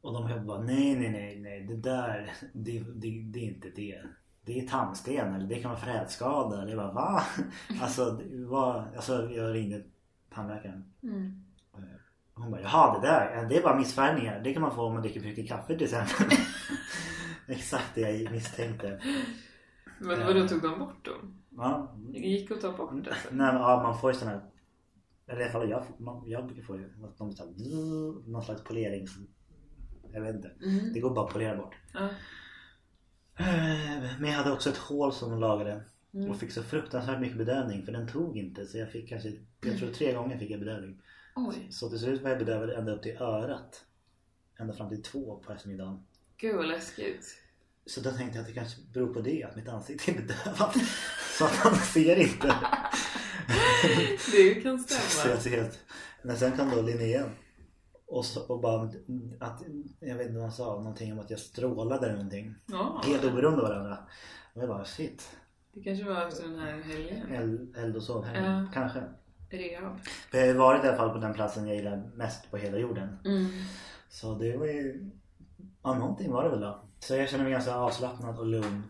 Och 0.00 0.12
de 0.12 0.46
bara 0.46 0.62
nej 0.62 0.96
nej 0.96 1.10
nej 1.10 1.40
nej 1.40 1.66
det 1.66 1.76
där 1.76 2.32
det, 2.52 2.78
det, 2.78 3.22
det 3.22 3.38
är 3.38 3.44
inte 3.44 3.68
det. 3.70 4.02
Det 4.44 4.60
är 4.60 4.68
tandsten 4.68 5.34
eller 5.34 5.46
det 5.46 5.54
kan 5.62 5.70
vara 5.70 5.80
frätskada. 5.80 6.62
Eller 6.62 6.70
jag 6.72 6.78
bara 6.78 6.92
va? 6.92 7.22
Alltså, 7.82 8.10
det 8.10 8.44
var, 8.44 8.92
alltså 8.96 9.30
jag 9.30 9.54
ringde 9.54 9.82
tandläkaren. 10.34 10.84
Mm. 11.02 11.44
Och 11.72 12.42
Hon 12.42 12.50
bara 12.50 12.60
jaha 12.60 13.00
det 13.00 13.06
där 13.06 13.46
det 13.48 13.56
är 13.58 13.62
bara 13.62 13.76
missfärgningar. 13.78 14.40
Det 14.40 14.52
kan 14.52 14.62
man 14.62 14.74
få 14.74 14.82
om 14.82 14.92
man 14.92 15.02
dricker 15.02 15.20
för 15.20 15.28
mycket 15.28 15.48
kaffe 15.48 15.74
till 15.78 15.84
exempel. 15.84 16.38
Exakt 17.48 17.94
det 17.94 18.00
jag 18.00 18.32
misstänkte. 18.32 19.00
Men 19.98 20.26
vadå, 20.26 20.48
tog 20.48 20.62
de 20.62 20.78
bort 20.78 21.04
dem? 21.04 21.38
Ja, 21.56 21.96
Det 22.12 22.18
gick 22.18 22.50
att 22.50 22.60
ta 22.60 22.72
bort 22.76 22.90
alltså? 22.92 23.28
Nej 23.30 23.52
men 23.52 23.62
ja, 23.62 23.82
man 23.82 24.00
får 24.00 24.12
ju 24.12 24.18
sån 24.18 24.28
här 24.28 24.40
Eller 25.26 25.40
i 25.40 25.44
alla 25.44 25.52
fall 25.52 25.70
jag, 25.70 25.84
man, 25.98 26.22
jag 26.30 26.46
brukar 26.46 26.62
få 26.62 26.72
något- 26.74 27.18
någon, 27.18 27.32
sån 27.36 27.46
här, 27.48 28.30
någon 28.30 28.42
slags 28.44 28.64
polerings 28.64 29.10
Jag 30.12 30.20
vet 30.20 30.34
inte 30.34 30.50
Mm. 30.62 30.92
Det 30.92 31.00
går 31.00 31.10
bara 31.14 31.26
att 31.26 31.32
polera 31.32 31.56
bort 31.56 31.74
Ja. 31.94 32.08
Eh, 33.38 34.10
Men 34.20 34.30
jag 34.30 34.38
hade 34.38 34.52
också 34.52 34.70
ett 34.70 34.76
hål 34.76 35.12
som 35.12 35.30
de 35.30 35.40
lagade 35.40 35.84
Mm. 36.14 36.30
Och 36.30 36.36
fick 36.36 36.52
så 36.52 36.62
fruktansvärt 36.62 37.20
mycket 37.20 37.38
bedövning 37.38 37.82
för 37.84 37.92
den 37.92 38.08
tog 38.08 38.36
inte 38.38 38.66
så 38.66 38.78
jag 38.78 38.90
fick 38.92 39.08
kanske 39.08 39.32
Jag 39.60 39.78
tror 39.78 39.88
tre 39.90 40.12
gånger 40.12 40.38
fick 40.38 40.50
jag 40.50 40.60
bedövning 40.60 41.02
Oj, 41.36 41.66
Så 41.70 41.88
till 41.88 41.98
slut 41.98 42.22
var 42.22 42.30
jag 42.30 42.38
bedövad 42.38 42.70
ända 42.70 42.92
upp 42.92 43.02
till 43.02 43.16
örat 43.16 43.84
Ända 44.58 44.72
fram 44.74 44.88
till 44.88 45.02
två 45.02 45.36
på 45.46 45.52
eftermiddagen 45.52 46.06
gud 46.36 46.56
vad 46.56 46.68
läskigt. 46.68 47.34
Så 47.86 48.00
då 48.00 48.10
tänkte 48.10 48.38
jag 48.38 48.42
att 48.42 48.48
det 48.48 48.54
kanske 48.54 48.80
beror 48.92 49.14
på 49.14 49.20
det 49.20 49.42
att 49.44 49.56
mitt 49.56 49.68
ansikte 49.68 50.10
är 50.10 50.14
bedövat 50.14 50.76
Så 51.38 51.44
att 51.44 51.64
man 51.64 51.74
ser 51.74 52.16
inte 52.16 52.46
Det 54.32 54.54
kan 54.54 54.78
Så 54.78 54.94
stämma. 54.94 55.36
ser 55.36 55.50
helt... 55.50 55.78
Men 56.22 56.36
sen 56.36 56.52
kom 56.56 56.70
då 56.70 56.82
Linnea 56.82 57.24
och, 58.06 58.24
så, 58.24 58.40
och 58.46 58.60
bara 58.60 58.82
att, 59.40 59.62
jag 60.00 60.16
vet 60.16 60.26
inte 60.26 60.34
vad 60.38 60.42
han 60.42 60.52
sa, 60.52 60.64
någonting 60.64 61.12
om 61.12 61.18
att 61.18 61.30
jag 61.30 61.38
strålade 61.38 62.06
eller 62.06 62.16
någonting. 62.16 62.54
Ja, 62.66 63.02
Helt 63.06 63.24
oberoende 63.24 63.62
av 63.62 63.68
varandra. 63.68 63.98
Och 64.54 64.62
jag 64.62 64.68
bara 64.68 64.84
shit. 64.84 65.36
det 65.74 65.82
kanske 65.82 66.04
var 66.04 66.26
efter 66.28 66.48
den 66.48 66.58
här 66.58 66.82
helgen. 66.82 67.26
Eld, 67.32 67.76
eld 67.76 67.96
och 67.96 68.02
sov 68.02 68.26
Ja. 68.34 68.66
Kanske. 68.74 69.02
Rehab. 69.50 70.00
För 70.30 70.38
jag 70.38 70.44
har 70.46 70.52
ju 70.52 70.58
varit 70.58 70.84
i 70.84 70.88
alla 70.88 70.96
fall 70.96 71.10
på 71.10 71.18
den 71.18 71.34
platsen 71.34 71.66
jag 71.66 71.76
gillar 71.76 72.10
mest 72.14 72.50
på 72.50 72.56
hela 72.56 72.78
jorden. 72.78 73.18
Mm. 73.24 73.46
Så 74.08 74.34
det 74.34 74.56
var 74.56 74.66
ju... 74.66 75.10
Ja, 75.82 75.94
någonting 75.98 76.32
var 76.32 76.44
det 76.44 76.50
väl 76.50 76.60
då. 76.60 76.82
Så 76.98 77.14
jag 77.16 77.28
känner 77.28 77.44
mig 77.44 77.52
ganska 77.52 77.74
avslappnad 77.74 78.38
och 78.38 78.46
lugn. 78.46 78.82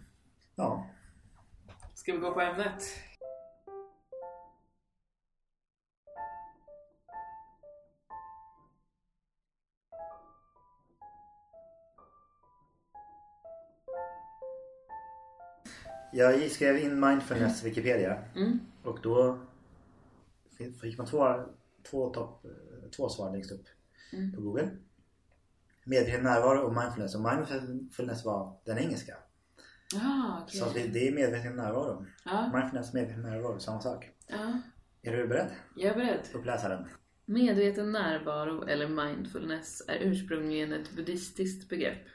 Ja. 0.55 0.87
Ska 2.07 2.13
vi 2.13 2.19
gå 2.19 2.33
på 2.33 2.41
ämnet? 2.41 2.83
Jag 16.13 16.51
skrev 16.51 16.77
in 16.79 17.01
mindfulness 17.01 17.65
Wikipedia. 17.65 18.23
Mm. 18.37 18.61
Och 18.83 18.99
då 19.03 19.39
fick 20.81 20.99
man 20.99 21.07
två, 21.07 21.45
två, 21.91 22.11
topp, 22.11 22.47
två 22.97 23.09
svar 23.09 23.33
längst 23.33 23.53
upp 23.53 23.67
Mm. 24.13 24.33
på 24.33 24.41
Google. 24.41 24.71
Medveten 25.85 26.25
närvaro 26.25 26.61
och 26.61 26.75
mindfulness. 26.75 27.15
Och 27.15 27.21
mindfulness 27.21 28.25
var 28.25 28.59
den 28.65 28.79
engelska. 28.79 29.17
Ah, 29.95 30.43
okej. 30.43 30.61
Så 30.61 30.71
det, 30.75 30.87
det 30.87 31.09
är 31.09 31.13
medveten 31.15 31.57
närvaro. 31.57 32.07
Ja, 32.25 32.51
Mindfulness, 32.55 32.93
medveten 32.95 33.23
närvaro, 33.23 33.59
samma 33.61 33.81
sak. 33.81 34.11
ja. 34.29 34.61
Är 35.03 35.17
du 35.17 35.29
beredd? 35.29 35.51
Jag 35.77 35.91
är 35.91 35.95
beredd. 35.95 36.21
Uppläsa 36.35 36.69
den. 36.69 36.85
Medveten 37.27 37.93
närvaro 37.93 38.63
eller 38.69 38.89
mindfulness 38.89 39.83
är 39.89 39.99
ursprungligen 40.01 40.73
ett 40.73 40.91
buddhistiskt 40.97 41.69
begrepp. 41.69 42.07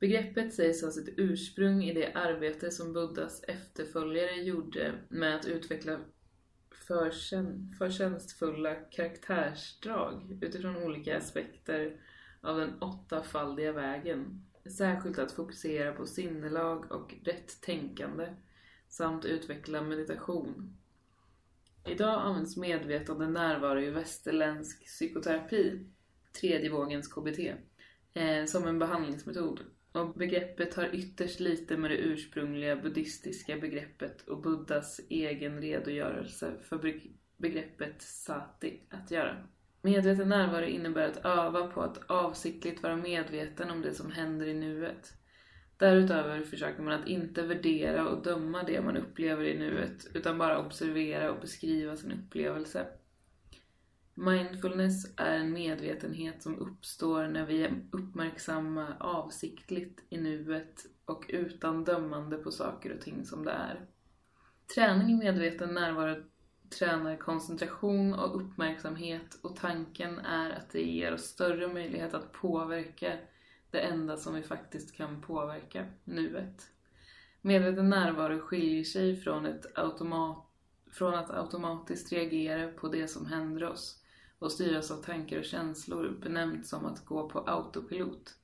Begreppet 0.00 0.54
sägs 0.54 0.82
ha 0.82 0.90
sitt 0.90 1.14
ursprung 1.16 1.84
i 1.84 1.94
det 1.94 2.12
arbete 2.12 2.70
som 2.70 2.92
Buddhas 2.92 3.42
efterföljare 3.48 4.32
gjorde 4.42 4.92
med 5.08 5.36
att 5.36 5.46
utveckla 5.46 5.98
förtjän- 6.88 7.72
förtjänstfulla 7.78 8.74
karaktärsdrag 8.74 10.38
utifrån 10.42 10.76
olika 10.76 11.16
aspekter 11.18 12.00
av 12.40 12.56
den 12.58 12.82
åttafaldiga 12.82 13.72
vägen. 13.72 14.44
Särskilt 14.70 15.18
att 15.18 15.32
fokusera 15.32 15.92
på 15.92 16.06
sinnelag 16.06 16.92
och 16.92 17.14
rätt 17.24 17.60
tänkande 17.60 18.34
samt 18.88 19.24
utveckla 19.24 19.82
meditation. 19.82 20.76
Idag 21.86 22.20
används 22.22 22.56
medvetande 22.56 23.28
närvaro 23.28 23.80
i 23.80 23.90
västerländsk 23.90 24.84
psykoterapi, 24.84 25.86
tredje 26.40 26.70
vågens 26.70 27.08
KBT, 27.08 27.54
eh, 28.14 28.44
som 28.46 28.66
en 28.66 28.78
behandlingsmetod. 28.78 29.60
Och 29.92 30.14
begreppet 30.14 30.74
har 30.74 30.94
ytterst 30.94 31.40
lite 31.40 31.76
med 31.76 31.90
det 31.90 31.96
ursprungliga 31.96 32.76
buddhistiska 32.76 33.56
begreppet 33.56 34.28
och 34.28 34.42
Buddhas 34.42 35.00
egen 35.08 35.60
redogörelse 35.62 36.54
för 36.62 37.00
begreppet 37.36 38.02
sati 38.02 38.80
att 38.90 39.10
göra. 39.10 39.48
Medveten 39.84 40.28
närvaro 40.28 40.64
innebär 40.64 41.08
att 41.08 41.24
öva 41.24 41.66
på 41.66 41.82
att 41.82 42.10
avsiktligt 42.10 42.82
vara 42.82 42.96
medveten 42.96 43.70
om 43.70 43.82
det 43.82 43.94
som 43.94 44.12
händer 44.12 44.46
i 44.46 44.54
nuet. 44.54 45.12
Därutöver 45.76 46.42
försöker 46.42 46.82
man 46.82 46.92
att 46.92 47.08
inte 47.08 47.42
värdera 47.42 48.08
och 48.08 48.22
döma 48.22 48.62
det 48.62 48.80
man 48.80 48.96
upplever 48.96 49.44
i 49.44 49.58
nuet, 49.58 50.06
utan 50.14 50.38
bara 50.38 50.58
observera 50.66 51.32
och 51.32 51.40
beskriva 51.40 51.96
sin 51.96 52.12
upplevelse. 52.12 52.86
Mindfulness 54.14 55.14
är 55.16 55.38
en 55.38 55.52
medvetenhet 55.52 56.42
som 56.42 56.58
uppstår 56.58 57.28
när 57.28 57.46
vi 57.46 57.62
är 57.62 57.84
uppmärksamma 57.90 58.96
avsiktligt 59.00 60.04
i 60.08 60.18
nuet 60.18 60.86
och 61.04 61.24
utan 61.28 61.84
dömande 61.84 62.36
på 62.36 62.50
saker 62.50 62.94
och 62.94 63.00
ting 63.00 63.24
som 63.24 63.44
det 63.44 63.52
är. 63.52 63.86
Träning 64.74 65.10
i 65.10 65.16
medveten 65.16 65.74
närvaro 65.74 66.22
tränar 66.78 67.16
koncentration 67.16 68.14
och 68.14 68.36
uppmärksamhet 68.36 69.38
och 69.42 69.56
tanken 69.56 70.18
är 70.18 70.50
att 70.50 70.70
det 70.70 70.82
ger 70.82 71.14
oss 71.14 71.24
större 71.24 71.68
möjlighet 71.68 72.14
att 72.14 72.32
påverka 72.32 73.18
det 73.70 73.80
enda 73.80 74.16
som 74.16 74.34
vi 74.34 74.42
faktiskt 74.42 74.96
kan 74.96 75.20
påverka, 75.20 75.86
nuet. 76.04 76.70
Medveten 77.40 77.90
närvaro 77.90 78.40
skiljer 78.40 78.84
sig 78.84 79.16
från, 79.16 79.46
ett 79.46 79.78
automat, 79.78 80.46
från 80.90 81.14
att 81.14 81.30
automatiskt 81.30 82.12
reagera 82.12 82.72
på 82.72 82.88
det 82.88 83.08
som 83.08 83.26
händer 83.26 83.64
oss 83.64 84.02
och 84.38 84.52
styras 84.52 84.90
av 84.90 84.96
tankar 84.96 85.38
och 85.38 85.44
känslor 85.44 86.18
benämnt 86.22 86.66
som 86.66 86.86
att 86.86 87.04
gå 87.04 87.28
på 87.28 87.40
autopilot. 87.40 88.34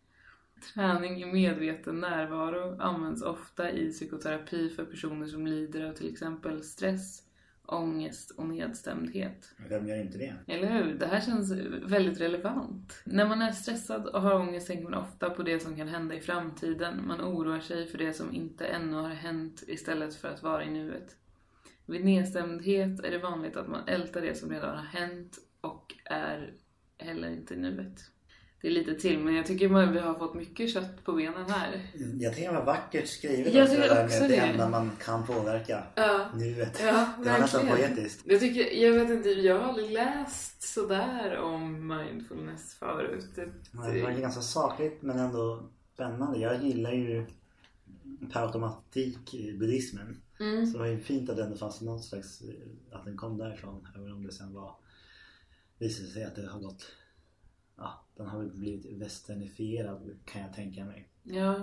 Träning 0.74 1.22
i 1.22 1.26
medveten 1.26 2.00
närvaro 2.00 2.80
används 2.80 3.22
ofta 3.22 3.70
i 3.70 3.92
psykoterapi 3.92 4.68
för 4.68 4.84
personer 4.84 5.26
som 5.26 5.46
lider 5.46 5.84
av 5.84 5.92
till 5.92 6.12
exempel 6.12 6.62
stress, 6.62 7.22
ångest 7.68 8.30
och 8.30 8.46
nedstämdhet. 8.46 9.54
Vem 9.68 9.88
gör 9.88 9.96
inte 9.96 10.18
det? 10.18 10.34
Eller 10.46 10.72
hur? 10.72 10.94
Det 10.94 11.06
här 11.06 11.20
känns 11.20 11.52
väldigt 11.82 12.20
relevant. 12.20 13.02
När 13.04 13.28
man 13.28 13.42
är 13.42 13.52
stressad 13.52 14.06
och 14.06 14.22
har 14.22 14.34
ångest 14.34 14.66
tänker 14.66 14.84
man 14.84 14.94
ofta 14.94 15.30
på 15.30 15.42
det 15.42 15.60
som 15.60 15.76
kan 15.76 15.88
hända 15.88 16.14
i 16.14 16.20
framtiden. 16.20 17.06
Man 17.06 17.20
oroar 17.20 17.60
sig 17.60 17.86
för 17.86 17.98
det 17.98 18.12
som 18.12 18.34
inte 18.34 18.66
ännu 18.66 18.96
har 18.96 19.08
hänt 19.08 19.64
istället 19.66 20.14
för 20.14 20.28
att 20.28 20.42
vara 20.42 20.64
i 20.64 20.70
nuet. 20.70 21.16
Vid 21.86 22.04
nedstämdhet 22.04 23.00
är 23.00 23.10
det 23.10 23.18
vanligt 23.18 23.56
att 23.56 23.68
man 23.68 23.88
ältar 23.88 24.20
det 24.20 24.34
som 24.34 24.50
redan 24.50 24.76
har 24.76 24.84
hänt 24.84 25.38
och 25.60 25.94
är 26.04 26.52
heller 26.98 27.28
inte 27.28 27.54
i 27.54 27.56
nuet. 27.56 28.10
Det 28.60 28.68
är 28.68 28.72
lite 28.72 28.94
till, 28.94 29.18
men 29.18 29.34
jag 29.34 29.46
tycker 29.46 29.74
att 29.74 29.94
vi 29.94 29.98
har 29.98 30.14
fått 30.14 30.34
mycket 30.34 30.70
kött 30.70 31.04
på 31.04 31.12
benen 31.12 31.50
här. 31.50 31.90
Jag 32.18 32.34
tycker 32.34 32.52
det 32.52 32.58
var 32.58 32.64
vackert 32.64 33.08
skrivet. 33.08 33.54
Jag 33.54 33.64
också, 33.64 33.76
också 33.76 33.92
med 33.92 34.08
det. 34.20 34.28
Det 34.28 34.36
enda 34.36 34.68
man 34.68 34.90
kan 35.04 35.26
påverka. 35.26 35.84
Ja. 35.94 36.26
Nuet. 36.34 36.80
Ja, 36.82 37.12
det 37.18 37.30
var 37.30 37.38
nästan 37.38 37.66
poetiskt. 37.66 38.22
Jag, 38.24 38.40
tycker, 38.40 38.82
jag 38.82 38.92
vet 38.92 39.10
inte, 39.10 39.28
jag 39.28 39.58
har 39.58 39.68
aldrig 39.68 39.90
läst 39.90 40.62
sådär 40.62 41.38
om 41.38 41.86
mindfulness 41.86 42.74
förut. 42.74 43.26
Det, 43.34 43.44
det 43.72 44.02
var 44.02 44.10
ganska 44.10 44.42
sakligt 44.42 45.02
men 45.02 45.18
ändå 45.18 45.62
spännande. 45.94 46.38
Jag 46.38 46.64
gillar 46.64 46.92
ju 46.92 47.26
per 48.32 48.42
automatik 48.42 49.34
buddhismen. 49.58 50.20
Mm. 50.40 50.66
Så 50.66 50.72
det 50.72 50.78
var 50.78 50.86
ju 50.86 51.00
fint 51.00 51.30
att 51.30 51.36
det 51.36 51.42
ändå 51.42 51.56
fanns 51.56 51.80
någon 51.80 52.02
slags, 52.02 52.42
att 52.92 53.04
den 53.04 53.16
kom 53.16 53.38
därifrån. 53.38 53.88
Även 53.96 54.12
om 54.12 54.26
det 54.26 54.32
sen 54.32 54.54
var 54.54 54.76
visade 55.78 56.08
sig 56.08 56.24
att 56.24 56.36
det 56.36 56.46
har 56.46 56.60
gått 56.60 56.86
den 58.18 58.26
har 58.26 58.38
väl 58.38 58.50
blivit 58.50 59.02
westernifierad 59.02 60.18
kan 60.24 60.42
jag 60.42 60.52
tänka 60.52 60.84
mig. 60.84 61.08
Ja. 61.22 61.54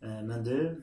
Eh, 0.00 0.22
men 0.22 0.44
du, 0.44 0.82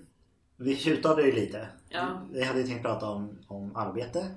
vi 0.58 0.76
tjutade 0.76 1.24
ju 1.24 1.32
lite. 1.32 1.68
Ja. 1.90 2.28
Vi 2.32 2.44
hade 2.44 2.62
ju 2.62 2.68
tänkt 2.68 2.82
prata 2.82 3.10
om, 3.10 3.40
om 3.48 3.76
arbete 3.76 4.36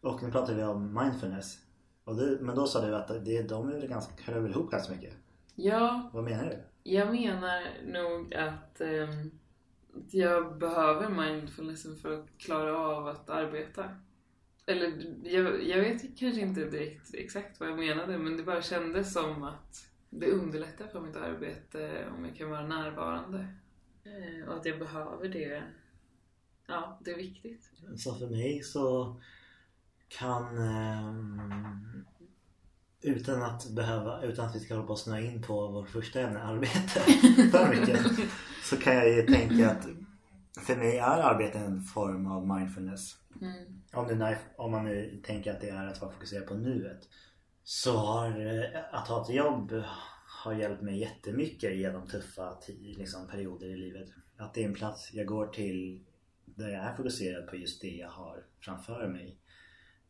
och 0.00 0.22
nu 0.22 0.30
pratar 0.30 0.54
vi 0.54 0.62
om 0.62 0.94
mindfulness. 1.02 1.58
Och 2.04 2.16
du, 2.16 2.38
men 2.42 2.56
då 2.56 2.66
sa 2.66 2.86
du 2.86 2.96
att 2.96 3.24
det, 3.24 3.42
de 3.42 3.68
är 3.68 3.86
ganska, 3.88 4.32
hör 4.32 4.40
väl 4.40 4.50
ihop 4.50 4.70
ganska 4.70 4.92
mycket? 4.92 5.14
Ja. 5.54 6.10
Vad 6.12 6.24
menar 6.24 6.44
du? 6.44 6.62
Jag 6.90 7.10
menar 7.10 7.62
nog 7.86 8.34
att 8.34 8.80
eh, 8.80 9.08
jag 10.10 10.58
behöver 10.58 11.08
mindfulnessen 11.08 11.96
för 11.96 12.12
att 12.12 12.38
klara 12.38 12.78
av 12.78 13.08
att 13.08 13.30
arbeta. 13.30 13.84
Eller 14.66 14.92
jag, 15.24 15.64
jag 15.68 15.80
vet 15.80 16.18
kanske 16.18 16.40
inte 16.40 16.64
direkt 16.64 17.14
exakt 17.14 17.60
vad 17.60 17.68
jag 17.68 17.78
menade 17.78 18.18
men 18.18 18.36
det 18.36 18.42
bara 18.42 18.62
kändes 18.62 19.12
som 19.12 19.42
att 19.42 19.88
det 20.10 20.30
underlättar 20.30 20.86
för 20.86 21.00
mitt 21.00 21.16
arbete 21.16 22.06
om 22.16 22.24
jag 22.24 22.36
kan 22.36 22.50
vara 22.50 22.66
närvarande. 22.66 23.48
Eh, 24.04 24.48
och 24.48 24.56
att 24.56 24.66
jag 24.66 24.78
behöver 24.78 25.28
det. 25.28 25.62
Ja, 26.66 26.98
det 27.04 27.10
är 27.10 27.16
viktigt. 27.16 27.70
Så 27.96 28.14
för 28.14 28.26
mig 28.26 28.62
så 28.62 29.16
kan 30.08 30.58
um, 30.58 32.04
utan 33.00 33.42
att 33.42 33.70
behöva, 33.70 34.22
utan 34.22 34.46
att 34.46 34.56
vi 34.56 34.60
ska 34.60 34.74
hålla 34.74 34.86
på 34.86 34.92
att 34.92 34.98
snöa 34.98 35.20
in 35.20 35.42
på 35.42 35.68
vårt 35.68 35.90
första 35.90 36.20
ämne, 36.20 36.42
arbete, 36.42 37.00
för 37.50 37.74
mycket. 37.74 38.00
Så 38.62 38.76
kan 38.76 38.94
jag 38.94 39.08
ju 39.08 39.26
tänka 39.26 39.70
att 39.70 39.86
för 40.66 40.76
mig 40.76 40.98
är 40.98 41.18
arbete 41.18 41.58
en 41.58 41.82
form 41.82 42.26
av 42.26 42.58
mindfulness. 42.58 43.16
Mm. 43.40 43.83
Om, 43.94 44.18
nu, 44.18 44.36
om 44.56 44.70
man 44.70 44.84
nu 44.84 45.20
tänker 45.24 45.52
att 45.52 45.60
det 45.60 45.68
är 45.68 45.86
att 45.86 46.00
vara 46.00 46.12
fokuserad 46.12 46.46
på 46.46 46.54
nuet. 46.54 47.08
Så 47.64 47.96
har 47.96 48.46
eh, 48.46 48.94
att 48.94 49.08
ha 49.08 49.22
ett 49.22 49.34
jobb 49.34 49.82
har 50.44 50.54
hjälpt 50.54 50.82
mig 50.82 50.98
jättemycket 50.98 51.76
genom 51.76 52.06
tuffa 52.06 52.58
liksom, 52.68 53.28
perioder 53.28 53.66
i 53.66 53.76
livet. 53.76 54.08
Att 54.36 54.54
det 54.54 54.62
är 54.64 54.68
en 54.68 54.74
plats 54.74 55.14
jag 55.14 55.26
går 55.26 55.46
till 55.46 56.04
där 56.44 56.68
jag 56.68 56.84
är 56.84 56.94
fokuserad 56.94 57.48
på 57.48 57.56
just 57.56 57.82
det 57.82 57.96
jag 57.96 58.08
har 58.08 58.44
framför 58.60 59.08
mig. 59.08 59.38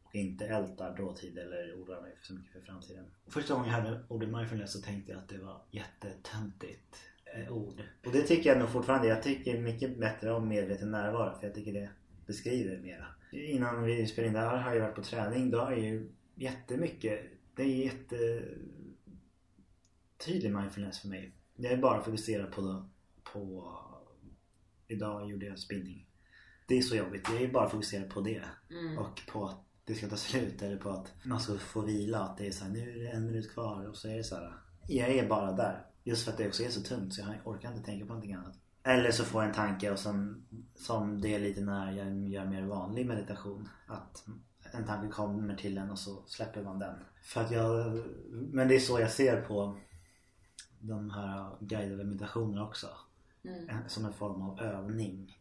Och 0.02 0.14
inte 0.14 0.46
ältar 0.46 0.96
dåtid 0.96 1.38
eller 1.38 1.74
oroar 1.76 2.02
mig 2.02 2.16
så 2.22 2.34
mycket 2.34 2.52
för 2.52 2.60
framtiden. 2.60 3.04
Första 3.26 3.54
gången 3.54 3.70
jag 3.70 3.80
hörde 3.80 4.04
ordet 4.08 4.28
mindfulness 4.28 4.72
så 4.72 4.80
tänkte 4.80 5.12
jag 5.12 5.18
att 5.18 5.28
det 5.28 5.38
var 5.38 5.62
jättetöntigt 5.70 6.96
eh, 7.34 7.52
ord. 7.52 7.82
Och 8.06 8.12
det 8.12 8.22
tycker 8.22 8.50
jag 8.50 8.58
nog 8.58 8.68
fortfarande. 8.68 9.08
Jag 9.08 9.22
tycker 9.22 9.60
mycket 9.60 10.00
bättre 10.00 10.32
om 10.32 10.48
medveten 10.48 10.90
närvaro 10.90 11.38
för 11.38 11.46
jag 11.46 11.54
tycker 11.54 11.72
det 11.72 11.90
beskriver 12.26 12.78
mera. 12.78 13.06
Innan 13.32 13.82
vi 13.82 14.06
spelade 14.06 14.28
in 14.28 14.34
det 14.34 14.40
här 14.40 14.56
har 14.56 14.74
jag 14.74 14.82
varit 14.82 14.94
på 14.94 15.02
träning. 15.02 15.50
Då 15.50 15.58
jag 15.58 15.78
ju 15.78 16.12
jättemycket. 16.34 17.20
Det 17.56 17.62
är 17.62 17.84
jätte 17.84 18.42
tydlig 20.26 20.54
mindfulness 20.54 21.00
för 21.00 21.08
mig. 21.08 21.32
Jag 21.56 21.72
är 21.72 21.76
bara 21.76 22.02
fokuserad 22.02 22.52
på, 22.52 22.88
på 23.32 23.72
idag 24.88 25.30
gjorde 25.30 25.46
jag 25.46 25.58
spinning. 25.58 26.06
Det 26.68 26.78
är 26.78 26.82
så 26.82 26.96
jobbigt. 26.96 27.28
Jag 27.32 27.42
är 27.42 27.52
bara 27.52 27.68
fokuserad 27.68 28.10
på 28.10 28.20
det. 28.20 28.42
Mm. 28.70 28.98
Och 28.98 29.20
på 29.32 29.44
att 29.44 29.64
det 29.84 29.94
ska 29.94 30.08
ta 30.08 30.16
slut 30.16 30.62
eller 30.62 30.76
på 30.76 30.90
att 30.90 31.12
man 31.24 31.40
ska 31.40 31.58
få 31.58 31.80
vila. 31.80 32.18
Att 32.18 32.38
det 32.38 32.46
är 32.46 32.50
så 32.50 32.64
här, 32.64 32.72
nu 32.72 32.90
är 32.90 32.98
det 32.98 33.08
en 33.08 33.26
minut 33.26 33.52
kvar 33.52 33.88
och 33.88 33.96
så 33.96 34.08
är 34.08 34.16
det 34.16 34.24
så 34.24 34.34
här. 34.34 34.52
Jag 34.88 35.08
är 35.08 35.28
bara 35.28 35.52
där. 35.52 35.86
Just 36.04 36.24
för 36.24 36.32
att 36.32 36.38
det 36.38 36.46
också 36.46 36.62
är 36.62 36.68
så 36.68 36.80
tungt 36.80 37.14
så 37.14 37.20
jag 37.20 37.54
orkar 37.54 37.68
inte 37.72 37.84
tänka 37.84 38.06
på 38.06 38.12
någonting 38.12 38.34
annat. 38.34 38.58
Eller 38.86 39.10
så 39.10 39.24
får 39.24 39.42
jag 39.42 39.48
en 39.48 39.54
tanke 39.54 39.90
och 39.90 39.98
sen 39.98 40.46
som 40.74 41.20
det 41.20 41.34
är 41.34 41.40
lite 41.40 41.60
när 41.60 41.92
jag 41.92 42.28
gör 42.28 42.44
mer 42.44 42.62
vanlig 42.62 43.06
meditation. 43.06 43.68
Att 43.86 44.26
en 44.72 44.86
tanke 44.86 45.08
kommer 45.08 45.56
till 45.56 45.78
en 45.78 45.90
och 45.90 45.98
så 45.98 46.22
släpper 46.26 46.62
man 46.62 46.78
den. 46.78 46.94
För 47.22 47.40
att 47.40 47.50
jag, 47.50 48.02
men 48.30 48.68
det 48.68 48.74
är 48.74 48.80
så 48.80 49.00
jag 49.00 49.10
ser 49.10 49.40
på 49.40 49.78
de 50.80 51.10
här 51.10 51.56
guidade 51.60 52.04
meditationerna 52.04 52.66
också. 52.66 52.86
Mm. 53.44 53.88
Som 53.88 54.04
en 54.04 54.12
form 54.12 54.42
av 54.42 54.60
övning. 54.60 55.38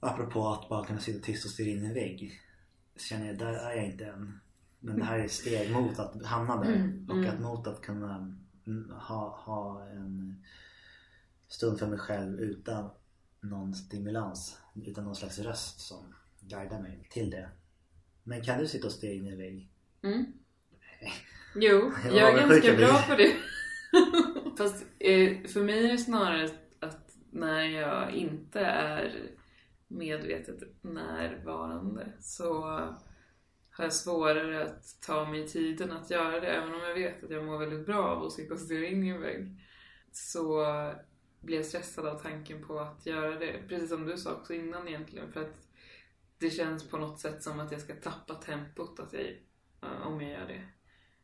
Apropå 0.00 0.48
att 0.48 0.68
bara 0.68 0.84
kunna 0.84 1.00
sitta 1.00 1.24
tyst 1.24 1.44
och 1.44 1.50
stirra 1.50 1.68
in 1.68 1.82
i 1.82 1.86
en 1.86 1.94
vägg. 1.94 2.40
Så 2.96 3.02
känner 3.02 3.26
jag, 3.26 3.38
där 3.38 3.52
är 3.52 3.76
jag 3.76 3.86
inte 3.86 4.06
än. 4.06 4.40
Men 4.80 4.98
det 4.98 5.04
här 5.04 5.18
är 5.18 5.28
steg 5.28 5.72
mot 5.72 5.98
att 5.98 6.24
hamna 6.24 6.56
där. 6.56 6.72
Mm. 6.72 7.10
Och 7.10 7.26
att 7.26 7.40
mot 7.40 7.66
att 7.66 7.82
kunna 7.82 8.36
ha, 8.90 9.42
ha 9.44 9.86
en 9.88 10.44
stund 11.48 11.78
för 11.78 11.86
mig 11.86 11.98
själv 11.98 12.40
utan 12.40 12.90
någon 13.40 13.74
stimulans. 13.74 14.58
Utan 14.86 15.04
någon 15.04 15.16
slags 15.16 15.38
röst 15.38 15.80
som 15.80 16.14
guidar 16.40 16.82
mig 16.82 17.08
till 17.10 17.30
det. 17.30 17.48
Men 18.22 18.42
kan 18.42 18.58
du 18.58 18.66
sitta 18.66 18.86
och 18.86 18.92
stirra 18.92 19.12
in 19.12 19.26
i 19.26 19.30
en 19.30 19.38
vägg? 19.38 19.70
Mm. 20.02 20.24
Jo, 21.58 21.92
jag 22.04 22.32
är 22.32 22.48
ganska 22.48 22.76
bra 22.76 23.02
på 23.08 23.14
det. 23.14 23.32
Fast 24.58 24.86
eh, 24.98 25.46
för 25.46 25.62
mig 25.62 25.84
är 25.84 25.92
det 25.92 25.98
snarare 25.98 26.50
att 26.80 27.16
när 27.30 27.64
jag 27.64 28.14
inte 28.14 28.60
är 28.60 29.30
medvetet 29.88 30.82
närvarande 30.82 32.12
så 32.20 32.62
har 33.70 33.84
jag 33.84 33.92
svårare 33.92 34.64
att 34.64 35.00
ta 35.06 35.24
mig 35.24 35.48
tiden 35.48 35.92
att 35.92 36.10
göra 36.10 36.40
det. 36.40 36.46
Även 36.46 36.74
om 36.74 36.80
jag 36.80 36.94
vet 36.94 37.24
att 37.24 37.30
jag 37.30 37.44
mår 37.44 37.58
väldigt 37.58 37.86
bra 37.86 38.04
av 38.04 38.22
att 38.22 38.32
sitta 38.32 38.54
och 38.54 38.60
stirra 38.60 38.86
in 38.86 39.04
i 39.04 39.08
en 39.08 39.20
vägg. 39.20 39.60
Så 40.12 40.64
blir 41.46 41.56
jag 41.56 41.66
stressad 41.66 42.06
av 42.06 42.18
tanken 42.18 42.64
på 42.64 42.80
att 42.80 43.06
göra 43.06 43.38
det. 43.38 43.68
Precis 43.68 43.88
som 43.88 44.06
du 44.06 44.16
sa 44.16 44.32
också 44.32 44.54
innan 44.54 44.88
egentligen. 44.88 45.32
För 45.32 45.40
att 45.40 45.68
det 46.38 46.50
känns 46.50 46.88
på 46.88 46.98
något 46.98 47.20
sätt 47.20 47.42
som 47.42 47.60
att 47.60 47.72
jag 47.72 47.80
ska 47.80 47.94
tappa 47.94 48.34
tempot 48.34 49.00
att 49.00 49.12
jag, 49.12 49.36
om 50.06 50.20
jag 50.20 50.30
gör 50.30 50.46
det. 50.46 50.62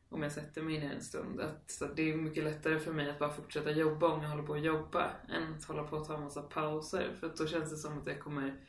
Om 0.08 0.22
jag 0.22 0.32
sätter 0.32 0.62
mig 0.62 0.80
ner 0.80 0.92
en 0.92 1.02
stund. 1.02 1.40
Att, 1.40 1.70
så 1.70 1.86
det 1.86 2.12
är 2.12 2.16
mycket 2.16 2.44
lättare 2.44 2.78
för 2.78 2.92
mig 2.92 3.10
att 3.10 3.18
bara 3.18 3.32
fortsätta 3.32 3.70
jobba 3.70 4.08
om 4.08 4.22
jag 4.22 4.30
håller 4.30 4.42
på 4.42 4.54
att 4.54 4.64
jobba 4.64 5.10
än 5.28 5.54
att 5.54 5.64
hålla 5.64 5.82
på 5.82 5.96
att 5.96 6.06
ta 6.06 6.14
en 6.14 6.22
massa 6.22 6.42
pauser. 6.42 7.16
För 7.20 7.26
att 7.26 7.36
då 7.36 7.46
känns 7.46 7.70
det 7.70 7.76
som 7.76 7.98
att 7.98 8.06
jag 8.06 8.20
kommer 8.20 8.60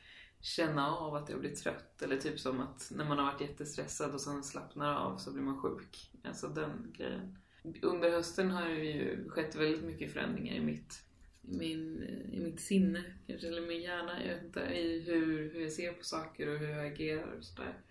känna 0.41 0.95
av 0.95 1.15
att 1.15 1.29
jag 1.29 1.39
blir 1.39 1.55
trött. 1.55 2.01
Eller 2.01 2.17
typ 2.17 2.39
som 2.39 2.59
att 2.59 2.91
när 2.95 3.05
man 3.05 3.17
har 3.17 3.25
varit 3.25 3.41
jättestressad 3.41 4.13
och 4.13 4.21
sen 4.21 4.43
slappnar 4.43 4.95
av 4.95 5.17
så 5.17 5.33
blir 5.33 5.43
man 5.43 5.61
sjuk. 5.61 6.11
Alltså 6.23 6.47
den 6.47 6.93
grejen. 6.97 7.37
Under 7.81 8.11
hösten 8.11 8.51
har 8.51 8.69
det 8.69 8.75
ju 8.75 9.29
skett 9.29 9.55
väldigt 9.55 9.83
mycket 9.83 10.13
förändringar 10.13 10.55
i 10.55 10.61
mitt, 10.61 11.03
i 11.43 11.57
min, 11.57 12.03
i 12.31 12.39
mitt 12.39 12.59
sinne, 12.59 13.03
kanske, 13.27 13.47
eller 13.47 13.67
min 13.67 13.81
hjärna, 13.81 14.25
jag 14.25 14.35
vet 14.35 14.43
inte, 14.43 14.59
i 14.59 14.99
hur, 14.99 15.53
hur 15.53 15.61
jag 15.61 15.71
ser 15.71 15.93
på 15.93 16.03
saker 16.03 16.47
och 16.47 16.59
hur 16.59 16.69
jag 16.69 16.87
agerar 16.87 17.37
och 17.37 17.43
sådär. 17.43 17.81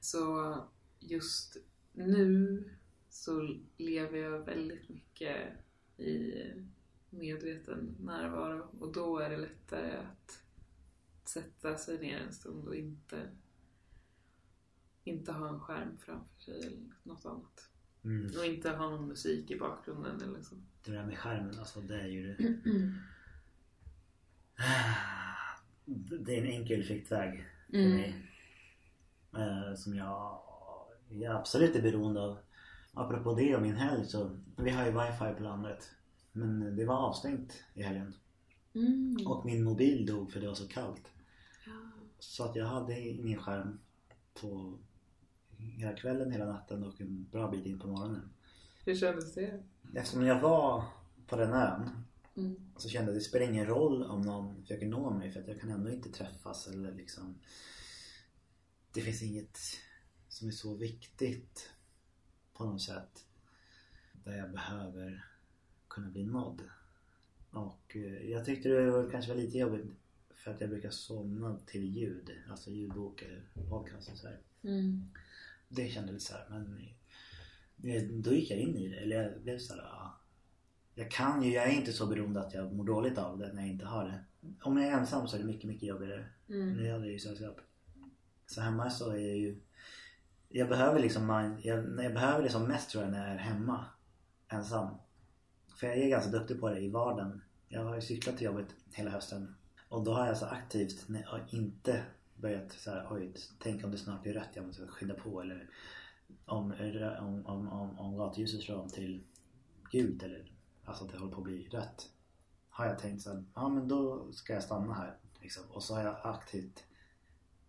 Så 0.00 0.56
just 1.00 1.56
nu 1.92 2.64
så 3.08 3.58
lever 3.76 4.18
jag 4.18 4.44
väldigt 4.44 4.88
mycket 4.88 5.36
i 5.96 6.34
medveten 7.10 7.96
närvaro 8.00 8.68
och 8.80 8.92
då 8.92 9.18
är 9.18 9.30
det 9.30 9.36
lättare 9.36 9.96
att 9.96 10.42
sätta 11.24 11.76
sig 11.76 11.98
ner 11.98 12.18
en 12.18 12.32
stund 12.32 12.68
och 12.68 12.76
inte, 12.76 13.30
inte 15.04 15.32
ha 15.32 15.48
en 15.48 15.60
skärm 15.60 15.98
framför 15.98 16.42
sig 16.42 16.66
eller 16.66 16.94
något 17.02 17.26
annat. 17.26 17.73
Mm. 18.04 18.30
Och 18.38 18.44
inte 18.44 18.70
ha 18.70 18.90
någon 18.90 19.08
musik 19.08 19.50
i 19.50 19.58
bakgrunden 19.58 20.20
eller 20.20 20.42
så. 20.42 20.54
Det 20.84 20.90
där 20.90 21.06
med 21.06 21.18
skärmen, 21.18 21.58
alltså 21.58 21.80
det 21.80 22.00
är 22.00 22.06
ju 22.06 22.26
det. 22.26 22.54
Det 26.20 26.38
är 26.38 26.40
en 26.40 26.50
enkel 26.50 26.84
flyktväg 26.84 27.46
för 27.70 27.78
mm. 27.78 27.96
mig. 27.96 28.14
Eh, 29.36 29.74
som 29.74 29.94
jag, 29.94 30.40
jag 31.08 31.36
absolut 31.36 31.76
är 31.76 31.82
beroende 31.82 32.20
av. 32.20 32.38
Apropå 32.92 33.34
det 33.34 33.56
och 33.56 33.62
min 33.62 33.76
helg 33.76 34.06
så, 34.06 34.30
vi 34.56 34.70
har 34.70 34.86
ju 34.86 34.90
wifi 34.90 35.34
på 35.36 35.42
landet. 35.42 35.90
Men 36.32 36.76
det 36.76 36.84
var 36.84 36.94
avstängt 36.94 37.64
i 37.74 37.82
helgen. 37.82 38.14
Mm. 38.74 39.16
Och 39.26 39.46
min 39.46 39.64
mobil 39.64 40.06
dog 40.06 40.32
för 40.32 40.40
det 40.40 40.46
var 40.46 40.54
så 40.54 40.68
kallt. 40.68 41.12
Ja. 41.66 41.72
Så 42.18 42.44
att 42.44 42.56
jag 42.56 42.66
hade 42.66 43.00
ingen 43.00 43.40
skärm 43.40 43.78
på 44.40 44.78
hela 45.76 45.96
kvällen, 45.96 46.32
hela 46.32 46.46
natten 46.46 46.84
och 46.84 47.00
en 47.00 47.28
bra 47.32 47.50
bit 47.50 47.66
in 47.66 47.78
på 47.78 47.86
morgonen. 47.86 48.30
Hur 48.84 48.94
kändes 48.94 49.34
det? 49.34 49.62
Eftersom 49.94 50.26
jag 50.26 50.40
var 50.40 50.84
på 51.26 51.36
den 51.36 51.52
ön 51.52 51.90
mm. 52.36 52.56
så 52.76 52.88
kände 52.88 53.10
jag 53.10 53.16
att 53.16 53.22
det 53.22 53.28
spelar 53.28 53.46
ingen 53.46 53.66
roll 53.66 54.02
om 54.02 54.22
någon 54.22 54.62
försöker 54.62 54.86
nå 54.86 55.10
mig 55.10 55.32
för 55.32 55.40
att 55.40 55.48
jag 55.48 55.60
kan 55.60 55.70
ändå 55.70 55.90
inte 55.90 56.12
träffas 56.12 56.68
eller 56.68 56.92
liksom 56.92 57.34
Det 58.92 59.00
finns 59.00 59.22
inget 59.22 59.58
som 60.28 60.48
är 60.48 60.52
så 60.52 60.74
viktigt 60.74 61.70
på 62.54 62.64
något 62.64 62.82
sätt 62.82 63.24
där 64.12 64.36
jag 64.36 64.50
behöver 64.50 65.26
kunna 65.88 66.10
bli 66.10 66.24
nådd. 66.24 66.62
Och 67.50 67.96
eh, 67.96 68.30
jag 68.30 68.44
tyckte 68.44 68.68
det 68.68 68.90
var, 68.90 69.10
kanske 69.10 69.32
var 69.34 69.40
lite 69.40 69.58
jobbigt 69.58 69.86
för 70.34 70.50
att 70.50 70.60
jag 70.60 70.70
brukar 70.70 70.90
somna 70.90 71.58
till 71.66 71.84
ljud, 71.84 72.30
alltså 72.50 72.70
ljudbok 72.70 73.22
eller 73.22 73.42
podcast 73.68 74.10
och 74.10 74.18
så 74.18 74.28
mm. 74.62 75.10
Det 75.74 75.88
kändes 75.88 76.12
lite 76.12 76.24
såhär 76.24 76.46
men 76.48 78.22
då 78.22 78.32
gick 78.32 78.50
jag 78.50 78.58
in 78.58 78.76
i 78.76 78.88
det. 78.88 78.96
Eller 78.96 79.22
jag 79.22 79.42
blev 79.42 79.58
såhär, 79.58 79.82
ja. 79.82 80.20
Jag 80.94 81.10
kan 81.10 81.42
ju, 81.42 81.52
jag 81.52 81.64
är 81.64 81.72
inte 81.72 81.92
så 81.92 82.06
beroende 82.06 82.40
att 82.40 82.54
jag 82.54 82.72
mår 82.72 82.84
dåligt 82.84 83.18
av 83.18 83.38
det 83.38 83.52
när 83.52 83.62
jag 83.62 83.70
inte 83.70 83.86
har 83.86 84.04
det. 84.04 84.24
Om 84.62 84.76
jag 84.76 84.86
är 84.86 84.92
ensam 84.92 85.28
så 85.28 85.36
är 85.36 85.40
det 85.40 85.46
mycket, 85.46 85.64
mycket 85.64 85.88
jobbigare. 85.88 86.26
Mm. 86.48 86.76
Nu 86.76 86.92
har 86.92 86.98
jag 86.98 87.08
ju 87.08 87.18
sällskap. 87.18 87.60
Så 88.46 88.60
hemma 88.60 88.90
så 88.90 89.10
är 89.10 89.28
jag 89.28 89.36
ju 89.36 89.60
Jag 90.48 90.68
behöver 90.68 91.00
liksom 91.00 91.28
jag, 91.62 92.04
jag 92.04 92.14
behöver 92.14 92.42
det 92.42 92.50
som 92.50 92.68
mest 92.68 92.90
tror 92.90 93.04
jag 93.04 93.12
när 93.12 93.26
jag 93.26 93.34
är 93.34 93.38
hemma 93.38 93.84
Ensam 94.48 94.94
För 95.76 95.86
jag 95.86 95.96
är 95.96 96.08
ganska 96.08 96.30
duktig 96.30 96.60
på 96.60 96.68
det 96.68 96.80
i 96.80 96.90
vardagen 96.90 97.42
Jag 97.68 97.84
har 97.84 97.94
ju 97.94 98.00
cyklat 98.00 98.36
till 98.36 98.44
jobbet 98.44 98.66
hela 98.92 99.10
hösten 99.10 99.54
Och 99.88 100.04
då 100.04 100.12
har 100.12 100.26
jag 100.26 100.36
så 100.36 100.46
aktivt 100.46 101.06
inte 101.50 102.02
börjat 102.44 102.72
så 102.72 102.90
här, 102.90 103.06
oj, 103.10 103.32
tänk 103.58 103.84
om 103.84 103.90
det 103.90 103.98
snart 103.98 104.22
blir 104.22 104.32
rött, 104.32 104.50
jag 104.54 104.66
måste 104.66 104.86
skynda 104.86 105.14
på 105.14 105.40
eller 105.40 105.70
om, 106.46 106.72
om, 106.72 107.46
om, 107.46 107.68
om, 107.68 107.98
om 107.98 108.16
gatljuset 108.16 108.62
slår 108.62 108.76
om 108.76 108.88
till 108.88 109.24
gult 109.90 110.22
eller 110.22 110.52
alltså 110.84 111.04
att 111.04 111.12
det 111.12 111.18
håller 111.18 111.32
på 111.32 111.38
att 111.38 111.44
bli 111.44 111.68
rött. 111.68 112.10
Har 112.68 112.86
jag 112.86 112.98
tänkt 112.98 113.22
så 113.22 113.44
ja 113.54 113.68
men 113.68 113.88
då 113.88 114.32
ska 114.32 114.52
jag 114.52 114.62
stanna 114.62 114.94
här. 114.94 115.16
Liksom. 115.40 115.62
Och 115.68 115.82
så 115.82 115.94
har 115.94 116.02
jag 116.02 116.16
aktivt 116.22 116.84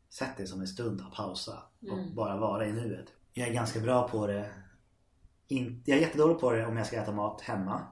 sett 0.10 0.38
det 0.38 0.48
som 0.48 0.62
en 0.62 0.68
stund 0.68 1.02
att 1.02 1.14
pausa 1.14 1.64
och 1.82 1.98
mm. 1.98 2.16
bara 2.16 2.38
vara 2.38 2.68
i 2.68 2.74
nuet. 2.74 3.14
Jag 3.34 3.48
är 3.48 3.54
ganska 3.54 3.80
bra 3.80 4.08
på 4.08 4.28
det. 4.28 4.52
In, 5.48 5.84
jag 5.86 5.98
är 5.98 6.02
jättedålig 6.02 6.40
på 6.40 6.52
det 6.52 6.66
om 6.66 6.78
jag 6.78 6.88
ska 6.88 7.02
äta 7.02 7.12
mat 7.12 7.42
hemma. 7.42 7.88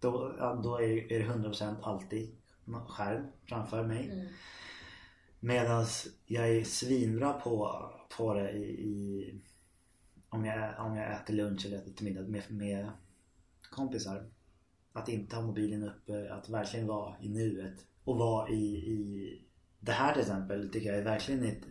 Då, 0.00 0.34
då 0.62 0.80
är 0.80 0.88
det 1.08 1.24
100% 1.24 1.76
alltid 1.82 2.36
skärm 2.88 3.26
framför 3.46 3.86
mig. 3.86 4.10
Mm. 4.10 4.26
Medan 5.40 5.86
jag 6.26 6.48
är 6.48 6.64
svinbra 6.64 7.32
på, 7.32 7.80
på 8.16 8.34
det 8.34 8.50
i, 8.50 8.62
i, 8.62 9.34
om, 10.28 10.44
jag, 10.44 10.86
om 10.86 10.96
jag 10.96 11.12
äter 11.12 11.34
lunch 11.34 11.66
eller 11.66 11.76
äter 11.76 11.92
till 11.92 12.04
middag 12.04 12.28
med, 12.28 12.42
med 12.50 12.90
kompisar. 13.70 14.30
Att 14.92 15.08
inte 15.08 15.36
ha 15.36 15.42
mobilen 15.42 15.82
uppe, 15.82 16.34
att 16.34 16.48
verkligen 16.48 16.86
vara 16.86 17.14
i 17.20 17.28
nuet. 17.28 17.86
Och 18.04 18.16
vara 18.16 18.48
i, 18.48 18.64
i 18.64 19.42
det 19.80 19.92
här 19.92 20.12
till 20.12 20.22
exempel 20.22 20.70
tycker 20.72 20.88
jag 20.88 20.98
är 20.98 21.04
verkligen 21.04 21.44
ett, 21.44 21.66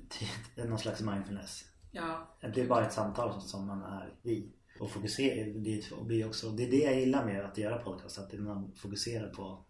någon 0.67 0.79
slags 0.79 1.01
mindfulness. 1.01 1.65
Ja. 1.91 2.38
Det 2.53 2.62
är 2.62 2.67
bara 2.67 2.86
ett 2.86 2.93
samtal 2.93 3.41
som 3.41 3.67
man 3.67 3.84
är 3.84 4.13
i. 4.23 4.51
Och 4.79 4.91
fokusera, 4.91 5.60
det, 5.60 5.91
och 5.91 6.05
blir 6.05 6.27
också, 6.27 6.49
det 6.49 6.63
är 6.63 6.71
det 6.71 6.77
jag 6.77 6.99
gillar 6.99 7.25
med 7.25 7.45
att 7.45 7.58
göra 7.58 7.77
podcast. 7.77 8.19
Att 8.19 8.34
man 8.34 8.71
fokuserar 8.75 9.29
på, 9.29 9.65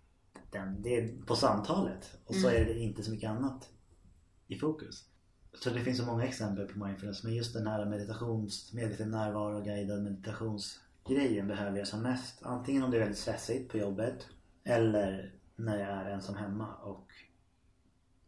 den, 0.51 0.81
det 0.81 1.25
på 1.25 1.35
samtalet. 1.35 2.17
Och 2.25 2.35
så 2.35 2.49
mm. 2.49 2.61
är 2.61 2.65
det 2.65 2.79
inte 2.79 3.03
så 3.03 3.11
mycket 3.11 3.29
annat 3.29 3.69
i 4.49 4.55
fokus. 4.59 5.05
Så 5.53 5.69
det 5.69 5.79
finns 5.79 5.97
så 5.97 6.05
många 6.05 6.25
exempel 6.25 6.67
på 6.67 6.85
mindfulness 6.85 7.23
men 7.23 7.35
just 7.35 7.53
den 7.53 7.67
här 7.67 7.85
meditations, 7.85 8.73
medveten 8.73 9.11
närvaro, 9.11 9.61
guidad 9.61 10.03
meditationsgrejen 10.03 11.47
behöver 11.47 11.77
jag 11.77 11.87
som 11.87 12.01
mest. 12.01 12.43
Antingen 12.43 12.83
om 12.83 12.91
det 12.91 12.97
är 12.97 12.99
väldigt 12.99 13.17
stressigt 13.17 13.71
på 13.71 13.77
jobbet 13.77 14.27
eller 14.63 15.33
när 15.55 15.79
jag 15.79 15.89
är 15.89 16.09
ensam 16.09 16.35
hemma 16.35 16.75
och 16.75 17.11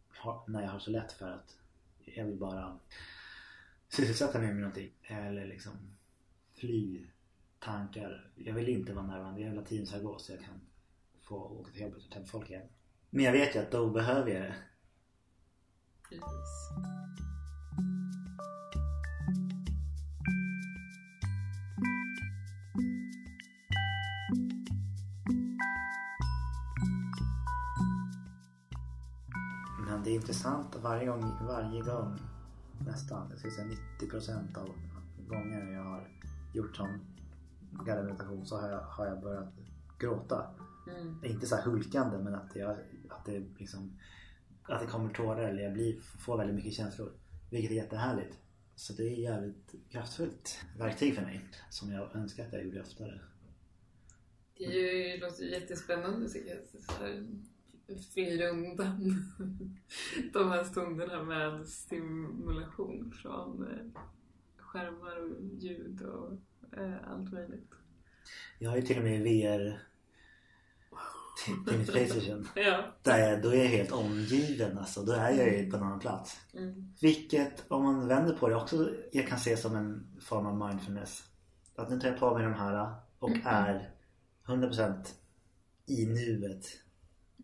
har, 0.08 0.44
när 0.46 0.62
jag 0.62 0.70
har 0.70 0.78
så 0.78 0.90
lätt 0.90 1.12
för 1.12 1.30
att 1.30 1.56
jag 2.04 2.24
vill 2.24 2.38
bara 2.38 2.78
sysselsätta 3.88 4.38
mig 4.38 4.48
med 4.48 4.60
någonting. 4.60 4.90
Eller 5.02 5.46
liksom 5.46 5.72
fly 6.54 7.06
tankar. 7.58 8.30
Jag 8.36 8.54
vill 8.54 8.68
inte 8.68 8.92
vara 8.92 9.06
närvarande. 9.06 9.40
Jag 9.40 9.48
vill 9.48 9.58
ha 9.58 9.66
tiden 9.66 9.86
ska 9.86 9.98
gå 9.98 10.18
så 10.18 10.32
jag 10.32 10.40
kan 10.40 10.60
få 11.20 11.36
åka 11.36 11.72
till 11.72 11.82
jobbet 11.82 12.04
och 12.04 12.10
träffa 12.10 12.26
folk 12.26 12.50
igen. 12.50 12.68
Men 13.10 13.24
jag 13.24 13.32
vet 13.32 13.56
ju 13.56 13.60
att 13.60 13.70
då 13.70 13.90
behöver 13.90 14.30
jag 14.30 14.42
det 14.42 14.54
Precis. 16.20 16.70
Men 29.86 30.02
det 30.04 30.10
är 30.10 30.14
intressant 30.14 30.76
varje 30.82 31.06
gång, 31.06 31.32
varje 31.46 31.82
gång 31.82 32.18
nästan, 32.86 33.26
jag 33.30 33.38
skulle 33.38 33.54
säga 33.54 33.68
90% 34.00 34.58
av 34.58 34.68
gånger 35.28 35.72
jag 35.72 35.84
har 35.84 36.08
gjort 36.52 36.76
sån 36.76 37.00
guidad 37.70 38.04
meditation 38.04 38.46
så 38.46 38.60
har 38.60 38.68
jag, 38.68 38.80
har 38.80 39.06
jag 39.06 39.20
börjat 39.20 39.48
gråta. 39.98 40.46
Mm. 40.88 41.24
Inte 41.24 41.46
så 41.46 41.56
hulkande 41.56 42.18
men 42.18 42.34
att, 42.34 42.56
jag, 42.56 42.70
att 43.08 43.24
det 43.24 43.42
liksom 43.58 43.92
att 44.64 44.80
det 44.80 44.86
kommer 44.86 45.14
tårar 45.14 45.48
eller 45.48 45.62
jag 45.62 45.72
blir, 45.72 46.00
får 46.00 46.38
väldigt 46.38 46.56
mycket 46.56 46.72
känslor. 46.72 47.12
Vilket 47.50 47.70
är 47.70 47.74
jättehärligt. 47.74 48.38
Så 48.74 48.92
det 48.92 49.02
är 49.02 49.16
jävligt 49.16 49.74
kraftfullt 49.90 50.58
verktyg 50.78 51.14
för 51.14 51.22
mig. 51.22 51.40
Som 51.70 51.92
jag 51.92 52.16
önskar 52.16 52.46
att 52.46 52.52
jag 52.52 52.64
gjorde 52.64 52.80
oftare. 52.80 53.20
Det 54.58 54.64
är 54.64 55.14
ju, 55.14 55.20
låter 55.20 55.44
jättespännande 55.44 56.28
tycker 56.28 56.50
jag. 56.50 57.26
Fly 58.14 58.42
undan 58.42 59.22
de 60.32 60.50
här 60.50 60.64
stunderna 60.64 61.22
med 61.22 61.66
stimulation 61.66 63.12
från 63.22 63.68
eh, 63.68 64.02
skärmar 64.56 65.16
och 65.16 65.62
ljud 65.62 66.02
och 66.02 66.32
eh, 66.78 67.08
allt 67.10 67.32
möjligt. 67.32 67.70
Jag 68.58 68.70
har 68.70 68.76
ju 68.76 68.82
till 68.82 68.98
och 68.98 69.04
med 69.04 69.22
VR 69.22 69.91
till 71.66 71.78
mitt 71.78 71.92
Playstation. 71.92 72.48
ja. 72.56 72.84
Där 73.02 73.18
jag, 73.18 73.42
då 73.42 73.48
är 73.48 73.56
jag 73.56 73.70
helt 73.70 73.92
omgiven 73.92 74.78
alltså. 74.78 75.02
Då 75.02 75.12
är 75.12 75.30
jag 75.30 75.58
ju 75.58 75.70
på 75.70 75.76
en 75.76 75.82
annan 75.82 76.00
plats. 76.00 76.36
Mm. 76.54 76.92
Vilket 77.00 77.64
om 77.68 77.84
man 77.84 78.08
vänder 78.08 78.34
på 78.34 78.48
det 78.48 78.56
också 78.56 78.90
jag 79.12 79.28
kan 79.28 79.38
se 79.38 79.56
som 79.56 79.76
en 79.76 80.06
form 80.20 80.46
av 80.46 80.68
mindfulness. 80.68 81.22
Att 81.76 81.90
nu 81.90 82.00
tar 82.00 82.08
jag 82.08 82.18
på 82.18 82.34
mig 82.34 82.44
de 82.44 82.54
här 82.54 82.94
och 83.18 83.30
mm. 83.30 83.42
är 83.44 83.90
100% 84.46 84.94
i 85.86 86.06
nuet. 86.06 86.66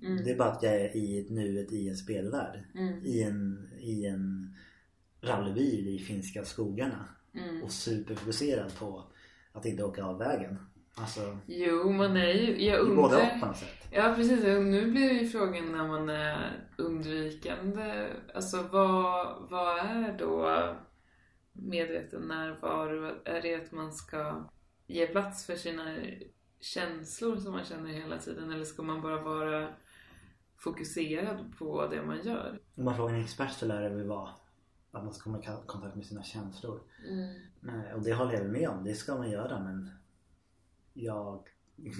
Mm. 0.02 0.24
Det 0.24 0.30
är 0.30 0.37
bara 0.37 0.52
att 0.52 0.62
jag 0.62 0.74
är 0.74 0.96
i 0.96 1.26
nuet 1.30 1.72
i 1.72 1.88
en 1.88 1.96
spelvärld. 1.96 2.64
Mm. 2.74 3.04
I 3.04 3.22
en, 3.22 3.70
i 3.78 4.06
en 4.06 4.54
rallybil 5.20 5.88
i 5.88 5.98
finska 5.98 6.44
skogarna. 6.44 7.08
Mm. 7.34 7.62
Och 7.62 7.72
superfokuserad 7.72 8.78
på 8.78 9.04
att 9.52 9.66
inte 9.66 9.84
åka 9.84 10.04
av 10.04 10.18
vägen. 10.18 10.58
Alltså, 10.94 11.38
Jo, 11.46 11.92
man 11.92 12.16
är 12.16 12.32
ju... 12.32 12.64
Jag 12.64 12.80
undrar... 12.80 13.40
Ja, 13.90 14.12
precis. 14.16 14.42
Nu 14.44 14.90
blir 14.90 15.12
ju 15.12 15.29
frågan 15.29 15.72
när 15.72 15.88
man 15.88 16.09
är 16.09 16.68
undvikande. 16.79 18.09
Alltså 18.35 18.62
vad, 18.62 19.48
vad 19.51 19.79
är 19.79 20.18
då 20.18 20.74
medveten 21.53 22.22
närvaro? 22.22 23.14
Är 23.24 23.42
det 23.42 23.55
att 23.55 23.72
man 23.72 23.92
ska 23.92 24.48
ge 24.87 25.07
plats 25.07 25.46
för 25.46 25.55
sina 25.57 25.96
känslor 26.61 27.37
som 27.37 27.53
man 27.53 27.64
känner 27.64 27.90
hela 27.90 28.18
tiden? 28.18 28.53
Eller 28.53 28.64
ska 28.64 28.83
man 28.83 29.03
bara 29.03 29.22
vara 29.22 29.68
fokuserad 30.57 31.53
på 31.59 31.87
det 31.87 32.03
man 32.03 32.22
gör? 32.22 32.61
Om 32.74 32.85
man 32.85 32.96
frågar 32.96 33.14
en 33.14 33.24
expert 33.24 33.53
så 33.53 33.66
lär 33.66 33.83
det 33.83 33.88
väl 33.88 34.07
vara 34.09 34.31
att 34.90 35.05
man 35.05 35.12
ska 35.12 35.24
komma 35.24 35.38
i 35.38 35.66
kontakt 35.66 35.96
med 35.96 36.07
sina 36.07 36.22
känslor. 36.22 36.81
Nej, 37.61 37.94
Och 37.94 38.03
det 38.03 38.14
håller 38.14 38.33
jag 38.33 38.46
med 38.46 38.68
om. 38.68 38.85
Det 38.85 38.94
ska 38.94 39.16
man 39.16 39.31
göra 39.31 39.61
men 39.61 39.90
jag 40.92 41.48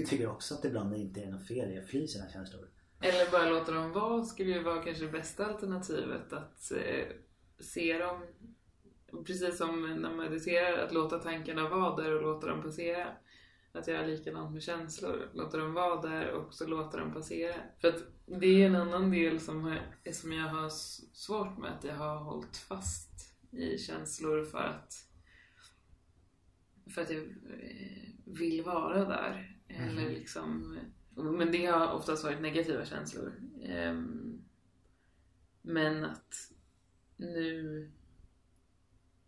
tycker 0.09 0.29
också 0.29 0.55
att 0.55 0.63
det 0.63 0.69
ibland 0.69 0.95
inte 0.95 1.21
är 1.21 1.31
något 1.31 1.47
fel 1.47 1.73
i 1.73 1.79
att 1.79 1.87
fly 1.87 2.07
sina 2.07 2.29
känslor. 2.29 2.69
Eller 3.01 3.31
bara 3.31 3.51
låta 3.51 3.73
dem 3.73 3.93
vara 3.93 4.25
skulle 4.25 4.51
ju 4.51 4.63
vara 4.63 4.83
kanske 4.83 5.05
det 5.05 5.13
bästa 5.13 5.47
alternativet. 5.47 6.33
Att 6.33 6.73
eh, 6.73 7.07
se 7.61 7.99
dem, 7.99 8.27
precis 9.27 9.59
som 9.59 9.83
när 9.83 9.97
man 9.97 10.17
mediterar, 10.17 10.79
att 10.79 10.93
låta 10.93 11.19
tankarna 11.19 11.69
vara 11.69 11.97
där 11.97 12.15
och 12.15 12.23
låta 12.23 12.47
dem 12.47 12.63
passera. 12.63 13.07
Att 13.73 13.89
göra 13.89 14.07
likadant 14.07 14.53
med 14.53 14.63
känslor. 14.63 15.31
Låta 15.35 15.57
dem 15.57 15.75
vara 15.75 16.03
där 16.03 16.31
och 16.31 16.55
så 16.55 16.67
låta 16.67 16.99
dem 16.99 17.13
passera. 17.13 17.55
För 17.81 17.89
att 17.89 18.03
det 18.27 18.47
är 18.47 18.67
en 18.67 18.77
annan 18.77 19.11
del 19.11 19.41
som, 19.41 19.79
som 20.13 20.33
jag 20.33 20.49
har 20.49 20.69
svårt 21.13 21.59
med. 21.59 21.73
Att 21.73 21.85
jag 21.85 21.95
har 21.95 22.17
hållit 22.17 22.57
fast 22.57 23.35
i 23.51 23.79
känslor 23.79 24.45
för 24.45 24.59
att 24.59 25.09
för 26.95 27.03
att 27.03 27.11
jag 27.11 27.23
eh, 27.23 28.09
vill 28.25 28.63
vara 28.63 29.05
där. 29.05 29.58
Eller 29.69 30.11
liksom, 30.11 30.79
men 31.15 31.53
det 31.53 31.67
har 31.67 31.93
oftast 31.93 32.25
varit 32.25 32.41
negativa 32.41 32.85
känslor. 32.85 33.33
Ehm, 33.63 34.43
men 35.63 36.05
att 36.05 36.35
nu 37.17 37.91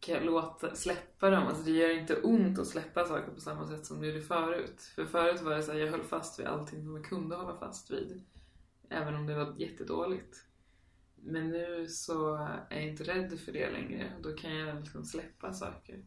kan 0.01 0.15
jag 0.15 0.25
låta, 0.25 0.75
släppa 0.75 1.31
dem. 1.31 1.47
Alltså 1.47 1.63
det 1.63 1.71
gör 1.71 1.91
inte 1.91 2.21
ont 2.21 2.59
att 2.59 2.67
släppa 2.67 3.05
saker 3.05 3.33
på 3.33 3.41
samma 3.41 3.69
sätt 3.69 3.87
som 3.87 4.01
det 4.01 4.07
gjorde 4.07 4.21
förut. 4.21 4.83
För 4.95 5.07
förut 5.07 5.41
var 5.41 5.57
det 5.57 5.63
så 5.63 5.73
här, 5.73 5.79
jag 5.79 5.91
höll 5.91 6.03
fast 6.03 6.41
vid 6.41 6.47
allting 6.47 6.85
som 6.85 6.97
jag 6.97 7.05
kunde 7.05 7.37
hålla 7.37 7.59
fast 7.59 7.91
vid. 7.91 8.23
Även 8.89 9.15
om 9.15 9.27
det 9.27 9.35
var 9.35 9.55
jättedåligt. 9.59 10.45
Men 11.15 11.51
nu 11.51 11.89
så 11.89 12.35
är 12.37 12.67
jag 12.71 12.89
inte 12.89 13.05
rädd 13.05 13.41
för 13.41 13.53
det 13.53 13.71
längre. 13.71 14.13
Då 14.23 14.33
kan 14.33 14.55
jag 14.55 14.81
liksom 14.81 15.05
släppa 15.05 15.53
saker. 15.53 16.05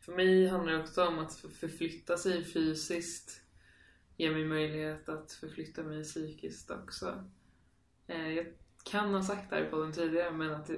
För 0.00 0.12
mig 0.12 0.48
handlar 0.48 0.72
det 0.72 0.80
också 0.80 1.06
om 1.06 1.18
att 1.18 1.34
förflytta 1.34 2.16
sig 2.18 2.44
fysiskt. 2.44 3.42
Ge 4.22 4.30
mig 4.30 4.44
möjlighet 4.44 5.08
att 5.08 5.32
förflytta 5.32 5.82
mig 5.82 6.02
psykiskt 6.02 6.70
också. 6.70 7.24
Eh, 8.06 8.32
Jag 8.32 8.46
kan 8.84 9.14
ha 9.14 9.22
sagt 9.22 9.50
det 9.50 9.56
här 9.56 9.62
i 9.62 9.70
podden 9.70 9.92
tidigare 9.92 10.30
men 10.30 10.54
att 10.54 10.70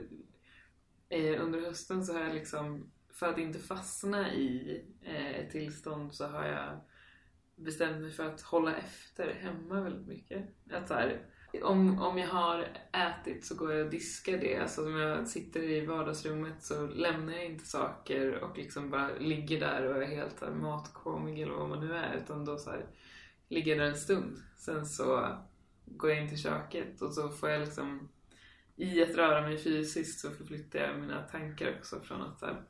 eh, 1.08 1.42
under 1.42 1.60
hösten 1.60 2.04
så 2.04 2.12
har 2.12 2.20
jag 2.20 2.34
liksom, 2.34 2.90
för 3.12 3.26
att 3.28 3.38
inte 3.38 3.58
fastna 3.58 4.34
i 4.34 4.80
eh, 5.02 5.30
ett 5.30 5.50
tillstånd 5.50 6.14
så 6.14 6.26
har 6.26 6.46
jag 6.46 6.80
bestämt 7.56 8.00
mig 8.00 8.10
för 8.10 8.26
att 8.26 8.40
hålla 8.40 8.76
efter 8.76 9.34
hemma 9.34 9.80
väldigt 9.80 10.06
mycket. 10.06 10.48
Att 10.70 10.88
så 10.88 10.94
här, 10.94 11.26
om, 11.62 12.02
om 12.02 12.18
jag 12.18 12.28
har 12.28 12.68
ätit 12.92 13.46
så 13.46 13.54
går 13.54 13.72
jag 13.72 13.84
och 13.84 13.90
diskar 13.90 14.38
det. 14.38 14.56
Alltså 14.56 14.86
om 14.86 14.96
jag 14.96 15.28
sitter 15.28 15.62
i 15.62 15.86
vardagsrummet 15.86 16.62
så 16.62 16.86
lämnar 16.86 17.32
jag 17.32 17.44
inte 17.44 17.64
saker 17.64 18.34
och 18.34 18.56
liksom 18.56 18.90
bara 18.90 19.18
ligger 19.18 19.60
där 19.60 19.86
och 19.86 20.02
är 20.02 20.06
helt 20.06 20.40
matkomig 20.40 20.62
matkåmig 20.62 21.42
eller 21.42 21.54
vad 21.54 21.68
man 21.68 21.86
nu 21.86 21.96
är. 21.96 22.16
Utan 22.16 22.44
då 22.44 22.58
så 22.58 22.70
här, 22.70 22.86
ligger 23.48 23.76
där 23.76 23.84
en 23.84 23.96
stund. 23.96 24.36
Sen 24.56 24.86
så 24.86 25.38
går 25.86 26.10
jag 26.10 26.22
in 26.22 26.28
till 26.28 26.42
köket 26.42 27.02
och 27.02 27.12
så 27.12 27.28
får 27.28 27.50
jag 27.50 27.60
liksom 27.60 28.08
i 28.76 29.02
att 29.02 29.14
röra 29.14 29.42
mig 29.42 29.58
fysiskt 29.58 30.20
så 30.20 30.30
förflyttar 30.30 30.78
jag 30.78 31.00
mina 31.00 31.22
tankar 31.22 31.76
också 31.78 32.00
från 32.00 32.22
att 32.22 32.38
så 32.38 32.46
här, 32.46 32.64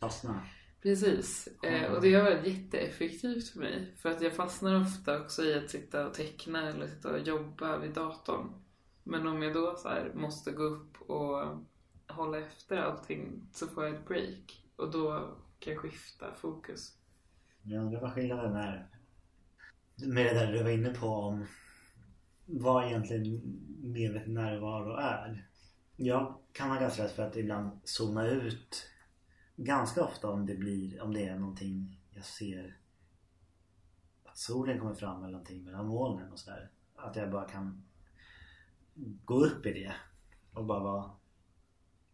Fastna. 0.00 0.46
Precis. 0.82 1.48
Eh, 1.62 1.92
och 1.92 2.02
det 2.02 2.14
har 2.14 2.22
varit 2.22 2.46
jätteeffektivt 2.46 3.48
för 3.48 3.58
mig. 3.58 3.94
För 3.96 4.10
att 4.10 4.22
jag 4.22 4.32
fastnar 4.32 4.80
ofta 4.80 5.20
också 5.20 5.44
i 5.44 5.54
att 5.54 5.70
sitta 5.70 6.06
och 6.06 6.14
teckna 6.14 6.70
eller 6.70 6.86
sitta 6.86 7.12
och 7.12 7.20
jobba 7.20 7.78
vid 7.78 7.90
datorn. 7.90 8.52
Men 9.02 9.26
om 9.26 9.42
jag 9.42 9.54
då 9.54 9.76
så 9.76 9.88
här 9.88 10.12
måste 10.14 10.52
gå 10.52 10.62
upp 10.62 11.00
och 11.00 11.58
hålla 12.08 12.38
efter 12.38 12.76
allting 12.76 13.48
så 13.52 13.66
får 13.66 13.84
jag 13.84 13.94
ett 13.94 14.08
break. 14.08 14.66
Och 14.76 14.90
då 14.90 15.36
kan 15.58 15.72
jag 15.72 15.82
skifta 15.82 16.34
fokus. 16.34 16.96
Jag 17.62 17.84
undrar 17.84 18.00
vad 18.00 18.12
skillnaden 18.12 18.56
är 18.56 18.88
med 20.06 20.26
det 20.26 20.34
där 20.34 20.52
du 20.52 20.62
var 20.62 20.70
inne 20.70 20.90
på 20.90 21.06
om 21.06 21.46
vad 22.46 22.86
egentligen 22.86 23.40
medveten 23.82 24.34
närvaro 24.34 24.96
är. 24.96 25.48
Jag 25.96 26.38
kan 26.52 26.70
ha 26.70 26.80
ganska 26.80 27.02
lätt 27.02 27.12
för 27.12 27.22
att 27.22 27.36
ibland 27.36 27.80
zooma 27.84 28.26
ut 28.26 28.88
ganska 29.56 30.04
ofta 30.04 30.30
om 30.30 30.46
det 30.46 30.54
blir, 30.54 31.02
om 31.02 31.14
det 31.14 31.26
är 31.26 31.38
någonting 31.38 32.00
jag 32.10 32.24
ser 32.24 32.76
att 34.24 34.38
solen 34.38 34.78
kommer 34.78 34.94
fram 34.94 35.22
eller 35.22 35.32
någonting 35.32 35.64
mellan 35.64 35.86
molnen 35.86 36.32
och 36.32 36.38
sådär. 36.38 36.70
Att 36.96 37.16
jag 37.16 37.30
bara 37.30 37.48
kan 37.48 37.84
gå 39.24 39.44
upp 39.44 39.66
i 39.66 39.72
det 39.72 39.92
och 40.52 40.64
bara 40.64 40.80
vara 40.80 41.10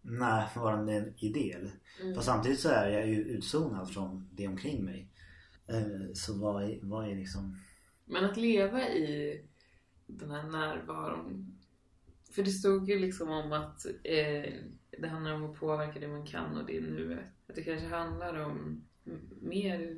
närvarande 0.02 1.12
i 1.18 1.28
det. 1.28 1.70
Mm. 2.02 2.14
Fast 2.14 2.26
samtidigt 2.26 2.60
så 2.60 2.68
är 2.68 2.88
jag 2.88 3.06
ju 3.08 3.24
utzonad 3.24 3.90
från 3.90 4.28
det 4.32 4.48
omkring 4.48 4.84
mig. 4.84 5.08
Eh, 5.66 6.12
Så 6.14 6.38
vad 6.38 6.64
är, 6.64 6.78
vad 6.82 7.08
är 7.08 7.14
liksom... 7.16 7.60
Men 8.08 8.24
att 8.24 8.36
leva 8.36 8.88
i 8.88 9.40
den 10.06 10.30
här 10.30 10.42
närvaron. 10.42 11.58
För 12.30 12.42
det 12.42 12.50
stod 12.50 12.88
ju 12.90 12.98
liksom 12.98 13.28
om 13.30 13.52
att 13.52 13.86
eh, 14.04 14.52
det 14.98 15.08
handlar 15.08 15.32
om 15.32 15.44
att 15.50 15.56
påverka 15.60 16.00
det 16.00 16.08
man 16.08 16.26
kan 16.26 16.56
och 16.56 16.66
det 16.66 16.80
nuet. 16.80 17.24
Att 17.48 17.54
det 17.54 17.62
kanske 17.62 17.86
handlar 17.86 18.44
om 18.44 18.84
mer, 19.40 19.96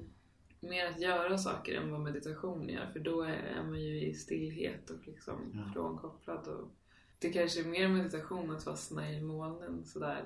mer 0.60 0.86
att 0.86 1.00
göra 1.00 1.38
saker 1.38 1.74
än 1.74 1.90
vad 1.90 2.00
meditation 2.00 2.68
gör. 2.68 2.86
För 2.92 3.00
då 3.00 3.22
är, 3.22 3.62
man 3.68 3.80
ju 3.82 4.00
i 4.06 4.14
stillhet 4.14 4.90
och 4.90 5.06
liksom 5.06 5.34
Ja. 5.54 5.72
frånkopplad. 5.74 6.48
Och 6.48 6.68
det 7.18 7.32
kanske 7.32 7.60
är 7.60 7.64
mer 7.64 7.88
meditation 7.88 8.50
att 8.50 8.64
fastna 8.64 9.12
i 9.12 9.20
molnen 9.20 9.84
sådär. 9.84 10.24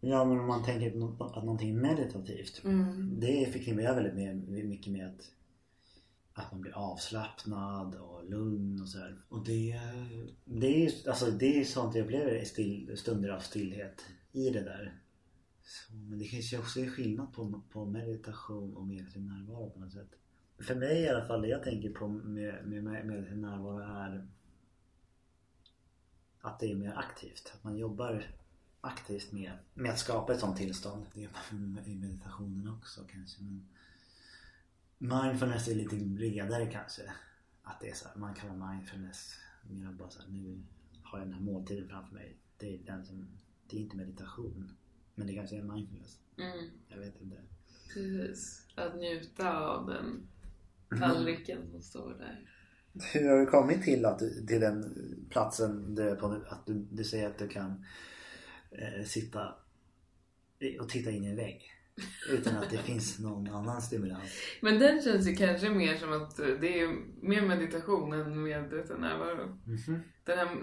Ja 0.00 0.24
men 0.24 0.38
om 0.40 0.46
man 0.46 0.64
tänker 0.64 0.86
att 0.88 1.44
någonting 1.44 1.70
är 1.76 1.80
meditativt. 1.80 2.64
Mm. 2.64 3.20
Det 3.20 3.52
förknippar 3.52 3.82
jag 3.82 3.94
väldigt 3.94 4.48
mycket 4.68 4.92
med 4.92 5.06
att, 5.06 5.32
att 6.38 6.52
man 6.52 6.60
blir 6.60 6.72
avslappnad 6.72 7.94
och 7.94 8.30
lugn 8.30 8.80
och 8.82 8.88
sådär. 8.88 9.18
Och 9.28 9.44
det, 9.44 9.80
det 10.44 10.66
är 10.66 10.78
ju 10.78 11.08
alltså, 11.08 11.30
det 11.30 11.60
är 11.60 11.64
sånt 11.64 11.94
jag 11.94 12.04
upplever 12.04 12.34
i 12.34 12.44
still, 12.44 12.98
stunder 12.98 13.28
av 13.28 13.40
stillhet 13.40 14.04
i 14.32 14.50
det 14.50 14.60
där. 14.62 15.00
Så, 15.62 15.94
men 15.94 16.18
det 16.18 16.24
kanske 16.24 16.58
också 16.58 16.80
är 16.80 16.86
skillnad 16.86 17.32
på, 17.32 17.62
på 17.70 17.84
meditation 17.84 18.76
och 18.76 18.86
medveten 18.86 19.26
närvaro 19.26 19.70
på 19.70 19.80
något 19.80 19.92
sätt. 19.92 20.10
För 20.58 20.74
mig 20.74 21.02
i 21.02 21.08
alla 21.08 21.26
fall, 21.26 21.42
det 21.42 21.48
jag 21.48 21.62
tänker 21.62 21.90
på 21.90 22.08
med, 22.08 22.66
med, 22.66 22.84
med 22.84 23.06
medveten 23.06 23.40
närvaro 23.40 23.78
är 23.78 24.28
att 26.40 26.60
det 26.60 26.70
är 26.70 26.74
mer 26.74 26.94
aktivt. 26.96 27.52
Att 27.54 27.64
man 27.64 27.76
jobbar 27.76 28.24
aktivt 28.80 29.32
med, 29.32 29.52
med 29.74 29.90
att 29.90 29.98
skapa 29.98 30.32
ett 30.32 30.40
sånt 30.40 30.56
tillstånd. 30.56 31.06
Det 31.14 31.20
gör 31.20 31.30
man 31.50 31.78
i 31.86 31.94
meditationen 31.94 32.68
också 32.68 33.00
kanske. 33.12 33.42
Men 33.42 33.68
mindfulness 34.98 35.68
är 35.68 35.74
lite 35.74 35.96
bredare 35.96 36.66
kanske. 36.66 37.02
Att 37.62 37.80
det 37.80 37.90
är 37.90 37.94
så 37.94 38.08
här, 38.08 38.16
man 38.16 38.34
kallar 38.34 38.72
mindfulness 38.72 39.34
mer 39.70 39.92
bara 39.92 40.10
så 40.10 40.22
här, 40.22 40.28
nu 40.28 40.62
har 41.02 41.18
jag 41.18 41.28
den 41.28 41.34
här 41.34 41.42
måltiden 41.42 41.88
framför 41.88 42.14
mig. 42.14 42.36
Det 42.58 42.74
är 42.74 42.78
den 42.78 43.04
som, 43.06 43.28
det 43.70 43.76
är 43.76 43.80
inte 43.80 43.96
meditation. 43.96 44.72
Men 45.14 45.26
det 45.26 45.34
kanske 45.34 45.56
är 45.56 45.62
mindfulness. 45.62 46.18
Mm. 46.38 46.70
Jag 46.88 46.98
vet 46.98 47.20
inte. 47.20 47.36
Precis. 47.94 48.66
Att 48.74 48.96
njuta 48.96 49.58
av 49.58 49.86
den 49.86 50.28
tallriken 51.00 51.70
som 51.70 51.82
står 51.82 52.14
där. 52.18 52.50
Hur 53.12 53.28
har 53.28 53.38
du 53.38 53.46
kommit 53.46 53.82
till, 53.82 54.04
att, 54.04 54.18
du- 54.18 54.46
till 54.46 54.60
den 54.60 54.94
platsen 55.30 55.94
du 55.94 56.10
är 56.10 56.14
på? 56.16 56.42
Att 56.48 56.66
du, 56.66 56.74
du 56.74 57.04
säger 57.04 57.26
att 57.26 57.38
du 57.38 57.48
kan 57.48 57.84
eh, 58.70 59.04
sitta 59.04 59.54
och 60.80 60.88
titta 60.88 61.10
in 61.10 61.24
i 61.24 61.26
en 61.26 61.36
vägg. 61.36 61.72
Utan 62.30 62.56
att 62.56 62.70
det 62.70 62.78
finns 62.78 63.18
någon 63.18 63.48
annan 63.48 63.82
stimulans. 63.82 64.42
Men 64.60 64.78
den 64.78 65.02
känns 65.02 65.28
ju 65.28 65.34
kanske 65.34 65.70
mer 65.70 65.96
som 65.96 66.12
att 66.12 66.36
det 66.36 66.80
är 66.80 66.88
mer 67.22 67.42
meditation 67.42 68.12
än 68.12 68.42
medveten 68.42 69.00
närvaro. 69.00 69.58
Mhm. 69.64 70.02
Den 70.24 70.38
här 70.38 70.54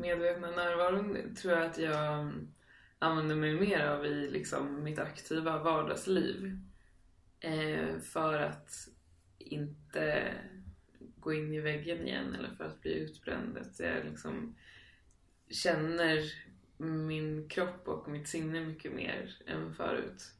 medvetna 0.00 0.50
närvaron 0.50 1.34
tror 1.34 1.54
jag 1.54 1.66
att 1.66 1.78
jag 1.78 2.32
använder 2.98 3.36
mig 3.36 3.60
mer 3.60 3.86
av 3.86 4.06
i 4.06 4.30
liksom 4.30 4.84
mitt 4.84 4.98
aktiva 4.98 5.62
vardagsliv. 5.62 6.58
Eh, 7.40 7.98
för 7.98 8.34
att 8.34 8.88
inte 9.38 10.34
gå 11.16 11.32
in 11.32 11.54
i 11.54 11.60
väggen 11.60 12.06
igen 12.06 12.34
eller 12.34 12.50
för 12.56 12.64
att 12.64 12.80
bli 12.80 12.92
utbränd. 12.92 13.58
Att 13.58 13.80
jag 13.80 14.04
liksom 14.04 14.56
känner 15.50 16.32
min 16.78 17.48
kropp 17.48 17.88
och 17.88 18.10
mitt 18.10 18.28
sinne 18.28 18.60
mycket 18.60 18.92
mer 18.92 19.36
än 19.46 19.74
förut. 19.74 20.34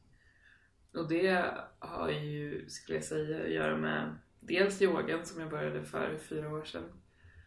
Och 0.93 1.07
det 1.07 1.53
har 1.79 2.09
ju, 2.09 2.69
skulle 2.69 2.97
jag 2.97 3.05
säga, 3.05 3.43
att 3.43 3.51
göra 3.51 3.77
med 3.77 4.15
dels 4.39 4.81
yogan 4.81 5.25
som 5.25 5.41
jag 5.41 5.49
började 5.49 5.83
för 5.83 6.17
fyra 6.17 6.53
år 6.53 6.63
sedan. 6.63 6.83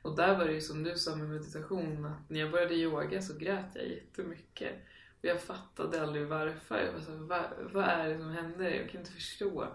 Och 0.03 0.17
där 0.17 0.39
var 0.39 0.45
det 0.45 0.53
ju 0.53 0.61
som 0.61 0.83
du 0.83 0.99
sa 0.99 1.17
med 1.17 1.29
meditation, 1.29 2.05
att 2.05 2.31
när 2.31 2.41
jag 2.41 2.51
började 2.51 2.75
yoga 2.75 3.23
så 3.23 3.39
grät 3.39 3.67
jag 3.75 3.89
jättemycket. 3.89 4.73
Och 5.19 5.25
jag 5.25 5.41
fattade 5.41 6.03
aldrig 6.03 6.27
varför. 6.27 6.85
Jag 6.85 6.93
var 6.93 7.01
så 7.01 7.17
vad, 7.17 7.45
vad 7.73 7.85
är 7.85 8.09
det 8.09 8.19
som 8.19 8.31
händer? 8.31 8.71
Jag 8.71 8.91
kan 8.91 9.01
inte 9.01 9.13
förstå. 9.13 9.69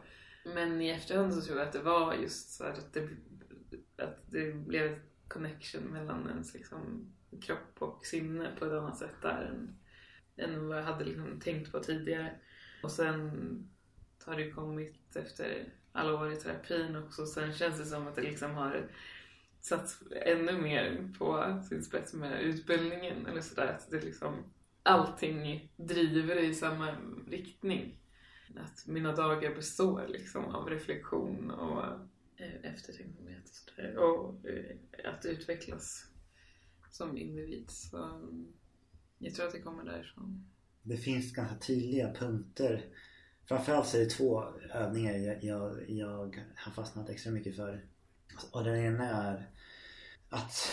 Men 0.46 0.82
i 0.82 0.90
efterhand 0.90 1.34
så 1.34 1.42
tror 1.42 1.58
jag 1.58 1.68
att 1.68 1.74
det 1.74 1.82
var 1.82 2.14
just 2.14 2.54
så 2.54 2.64
att 2.64 2.94
det, 2.94 3.10
att 3.98 4.32
det 4.32 4.54
blev 4.54 4.94
ett 4.94 5.02
connection 5.28 5.84
mellan 5.84 6.30
ens 6.30 6.54
liksom 6.54 7.14
kropp 7.42 7.76
och 7.80 8.06
sinne 8.06 8.56
på 8.60 8.66
ett 8.66 8.72
annat 8.72 8.98
sätt 8.98 9.16
där 9.22 9.52
än, 9.52 9.80
än 10.38 10.68
vad 10.68 10.78
jag 10.78 10.84
hade 10.84 11.06
liksom 11.06 11.40
tänkt 11.40 11.72
på 11.72 11.80
tidigare. 11.80 12.40
Och 12.84 12.92
sen 12.92 13.70
har 14.26 14.36
det 14.36 14.52
kommit 14.52 15.16
efter 15.16 15.74
alla 15.92 16.14
år 16.14 16.34
i 16.34 16.36
terapin 16.36 16.96
också. 16.96 17.26
Sen 17.26 17.54
känns 17.54 17.78
det 17.78 17.86
som 17.86 18.08
att 18.08 18.16
det 18.16 18.22
liksom 18.22 18.52
har 18.52 18.90
satt 19.62 20.02
ännu 20.12 20.62
mer 20.62 21.14
på 21.18 21.60
sin 21.70 21.84
spets 21.84 22.14
med 22.14 22.42
utbildningen 22.42 23.26
eller 23.26 23.42
sådär. 23.42 23.68
Att 23.68 23.92
det 23.92 24.02
liksom, 24.02 24.44
allting 24.84 25.70
driver 25.76 26.36
i 26.36 26.54
samma 26.54 26.96
riktning. 27.28 27.96
Att 28.56 28.88
mina 28.88 29.16
dagar 29.16 29.56
består 29.56 30.08
liksom 30.08 30.46
av 30.46 30.70
reflektion 30.70 31.52
och 31.52 31.84
eh, 32.36 32.74
eftertänksamhet 32.74 33.44
och 33.44 33.56
sådär. 33.56 33.98
Och 33.98 34.46
eh, 34.46 34.76
att 35.14 35.26
utvecklas 35.26 36.06
som 36.92 37.18
individ. 37.18 37.70
Så 37.70 38.04
mm, 38.04 38.54
jag 39.18 39.36
tror 39.36 39.46
att 39.48 39.54
det 39.54 39.62
kommer 39.62 39.84
därifrån. 39.84 40.50
Det 40.84 40.98
finns 40.98 41.34
ganska 41.34 41.58
tydliga 41.58 42.14
punkter. 42.14 42.86
Framförallt 43.46 43.88
så 43.88 43.98
är 43.98 44.02
det 44.02 44.10
två 44.10 44.44
övningar 44.74 45.14
jag, 45.14 45.44
jag, 45.44 45.90
jag 45.90 46.46
har 46.56 46.72
fastnat 46.72 47.10
extra 47.10 47.32
mycket 47.32 47.56
för. 47.56 47.86
Och 48.52 48.64
den 48.64 48.76
ena 48.76 49.10
är 49.10 49.50
att 50.30 50.72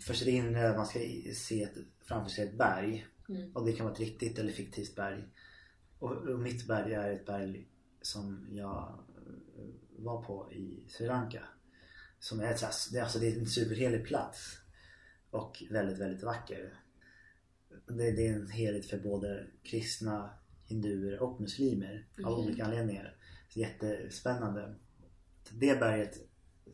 för 0.00 0.14
sitt 0.14 0.28
inre 0.28 0.76
man 0.76 0.86
ska 0.86 0.98
se 1.34 1.62
ett, 1.62 1.74
framför 2.02 2.30
sig 2.30 2.44
ett 2.44 2.58
berg. 2.58 3.06
Mm. 3.28 3.56
Och 3.56 3.66
det 3.66 3.72
kan 3.72 3.86
vara 3.86 3.94
ett 3.94 4.00
riktigt 4.00 4.38
eller 4.38 4.52
fiktivt 4.52 4.96
berg. 4.96 5.24
Och, 5.98 6.12
och 6.12 6.40
mitt 6.40 6.66
berg 6.66 6.94
är 6.94 7.12
ett 7.12 7.26
berg 7.26 7.68
som 8.02 8.48
jag 8.50 8.98
var 9.98 10.22
på 10.22 10.52
i 10.52 10.84
Sri 10.88 11.06
Lanka. 11.06 11.44
Som 12.18 12.40
är, 12.40 12.54
ett, 12.54 12.62
alltså, 12.62 13.18
det 13.18 13.28
är 13.28 13.38
en 13.38 13.46
superhelig 13.46 14.06
plats. 14.06 14.56
Och 15.30 15.62
väldigt, 15.70 15.98
väldigt 15.98 16.22
vacker. 16.22 16.74
Det, 17.86 18.10
det 18.12 18.26
är 18.26 18.34
en 18.34 18.50
helhet 18.50 18.86
för 18.86 18.98
både 18.98 19.46
kristna, 19.62 20.30
hinduer 20.64 21.22
och 21.22 21.40
muslimer 21.40 22.06
av 22.24 22.32
Mhm. 22.32 22.44
olika 22.46 22.64
anledningar. 22.64 23.16
Så 23.48 23.60
jättespännande. 23.60 24.74
Det 25.50 25.80
berget 25.80 26.18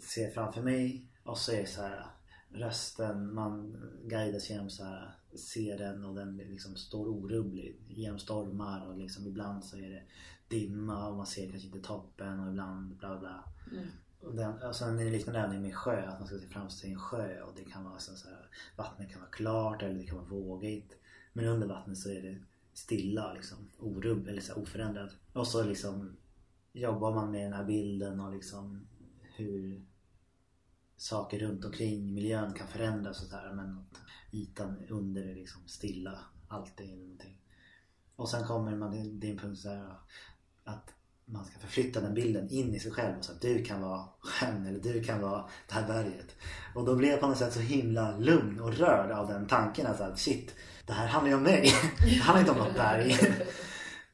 ser 0.00 0.22
jag 0.24 0.34
framför 0.34 0.62
mig 0.62 1.06
och 1.24 1.38
så 1.38 1.52
är 1.52 1.60
det 1.60 1.66
så 1.66 1.80
här 1.82 2.06
rösten, 2.50 3.34
man 3.34 3.76
guidas 4.04 4.50
genom 4.50 4.70
så 4.70 4.84
här, 4.84 5.14
ser 5.52 5.78
den 5.78 6.04
och 6.04 6.14
den 6.14 6.36
liksom 6.36 6.76
står 6.76 7.06
orubblig 7.08 7.80
genom 7.88 8.18
stormar 8.18 8.86
och 8.86 8.98
liksom 8.98 9.26
ibland 9.26 9.64
så 9.64 9.76
är 9.76 9.90
det 9.90 10.02
dimma 10.48 11.08
och 11.08 11.16
man 11.16 11.26
ser 11.26 11.50
kanske 11.50 11.66
inte 11.66 11.80
toppen 11.88 12.40
och 12.40 12.50
ibland 12.50 12.96
bla 12.96 13.08
bla 13.08 13.18
bla. 13.18 13.44
Mm. 13.72 13.88
Den, 14.34 14.52
alltså, 14.52 14.68
och 14.68 14.76
sen 14.76 14.88
är 14.88 14.92
liksom 14.92 15.04
det 15.04 15.18
liknande 15.18 15.40
övning 15.40 15.62
med 15.62 15.74
sjö, 15.74 16.06
att 16.06 16.18
man 16.18 16.28
ska 16.28 16.38
se 16.38 16.46
framsteg 16.46 16.90
i 16.90 16.92
en 16.92 16.98
sjö 16.98 17.42
och 17.42 17.52
det 17.56 17.64
kan 17.64 17.84
vara 17.84 17.98
så, 17.98 18.14
så 18.14 18.28
här, 18.28 18.48
vattnet 18.76 19.10
kan 19.10 19.20
vara 19.20 19.30
klart 19.30 19.82
eller 19.82 19.94
det 19.94 20.06
kan 20.06 20.16
vara 20.16 20.26
vågigt. 20.26 20.96
Men 21.32 21.44
under 21.44 21.66
vattnet 21.66 21.98
så 21.98 22.10
är 22.10 22.22
det 22.22 22.38
stilla 22.72 23.32
liksom, 23.32 23.58
orubb 23.78 24.28
eller 24.28 24.40
så 24.40 24.54
här, 24.54 24.62
oförändrat. 24.62 25.10
Och 25.32 25.46
så 25.46 25.62
liksom 25.62 26.16
jobbar 26.72 27.14
man 27.14 27.30
med 27.30 27.44
den 27.46 27.52
här 27.52 27.64
bilden 27.64 28.20
och 28.20 28.32
liksom 28.32 28.86
hur 29.22 29.86
saker 30.96 31.38
runt 31.38 31.64
omkring 31.64 32.14
miljön 32.14 32.52
kan 32.52 32.68
förändras 32.68 33.22
och 33.22 33.26
sådär 33.28 33.52
men 33.54 33.78
att 33.78 34.00
ytan 34.32 34.76
under 34.88 35.22
är 35.22 35.34
liksom 35.34 35.68
stilla 35.68 36.18
alltid 36.48 36.86
eller 36.86 37.02
någonting. 37.02 37.40
Och 38.16 38.28
sen 38.28 38.46
kommer 38.46 38.76
man 38.76 38.92
till 38.92 39.20
din 39.20 39.38
punkt 39.38 39.58
så 39.58 39.68
här 39.68 39.94
att 40.64 40.95
man 41.28 41.44
ska 41.44 41.58
förflytta 41.58 42.00
den 42.00 42.14
bilden 42.14 42.48
in 42.50 42.74
i 42.74 42.80
sig 42.80 42.92
själv 42.92 43.18
och 43.18 43.24
så 43.24 43.32
att 43.32 43.40
du 43.40 43.64
kan 43.64 43.82
vara 43.82 44.04
sjön 44.18 44.66
eller 44.66 44.80
du 44.80 45.02
kan 45.02 45.20
vara 45.20 45.44
det 45.68 45.74
här 45.74 45.86
berget. 45.86 46.36
Och 46.74 46.84
då 46.84 46.96
blev 46.96 47.10
jag 47.10 47.20
på 47.20 47.26
något 47.26 47.38
sätt 47.38 47.52
så 47.52 47.60
himla 47.60 48.16
lugn 48.16 48.60
och 48.60 48.74
rörd 48.74 49.10
av 49.10 49.28
den 49.28 49.46
tanken 49.46 49.86
alltså 49.86 50.04
att 50.04 50.18
shit, 50.18 50.54
det 50.86 50.92
här 50.92 51.06
handlar 51.06 51.30
ju 51.30 51.36
om 51.36 51.42
mig. 51.42 51.72
Det 51.98 52.14
handlar 52.14 52.40
inte 52.40 52.52
om 52.52 52.58
något 52.58 52.74
berg. 52.74 53.16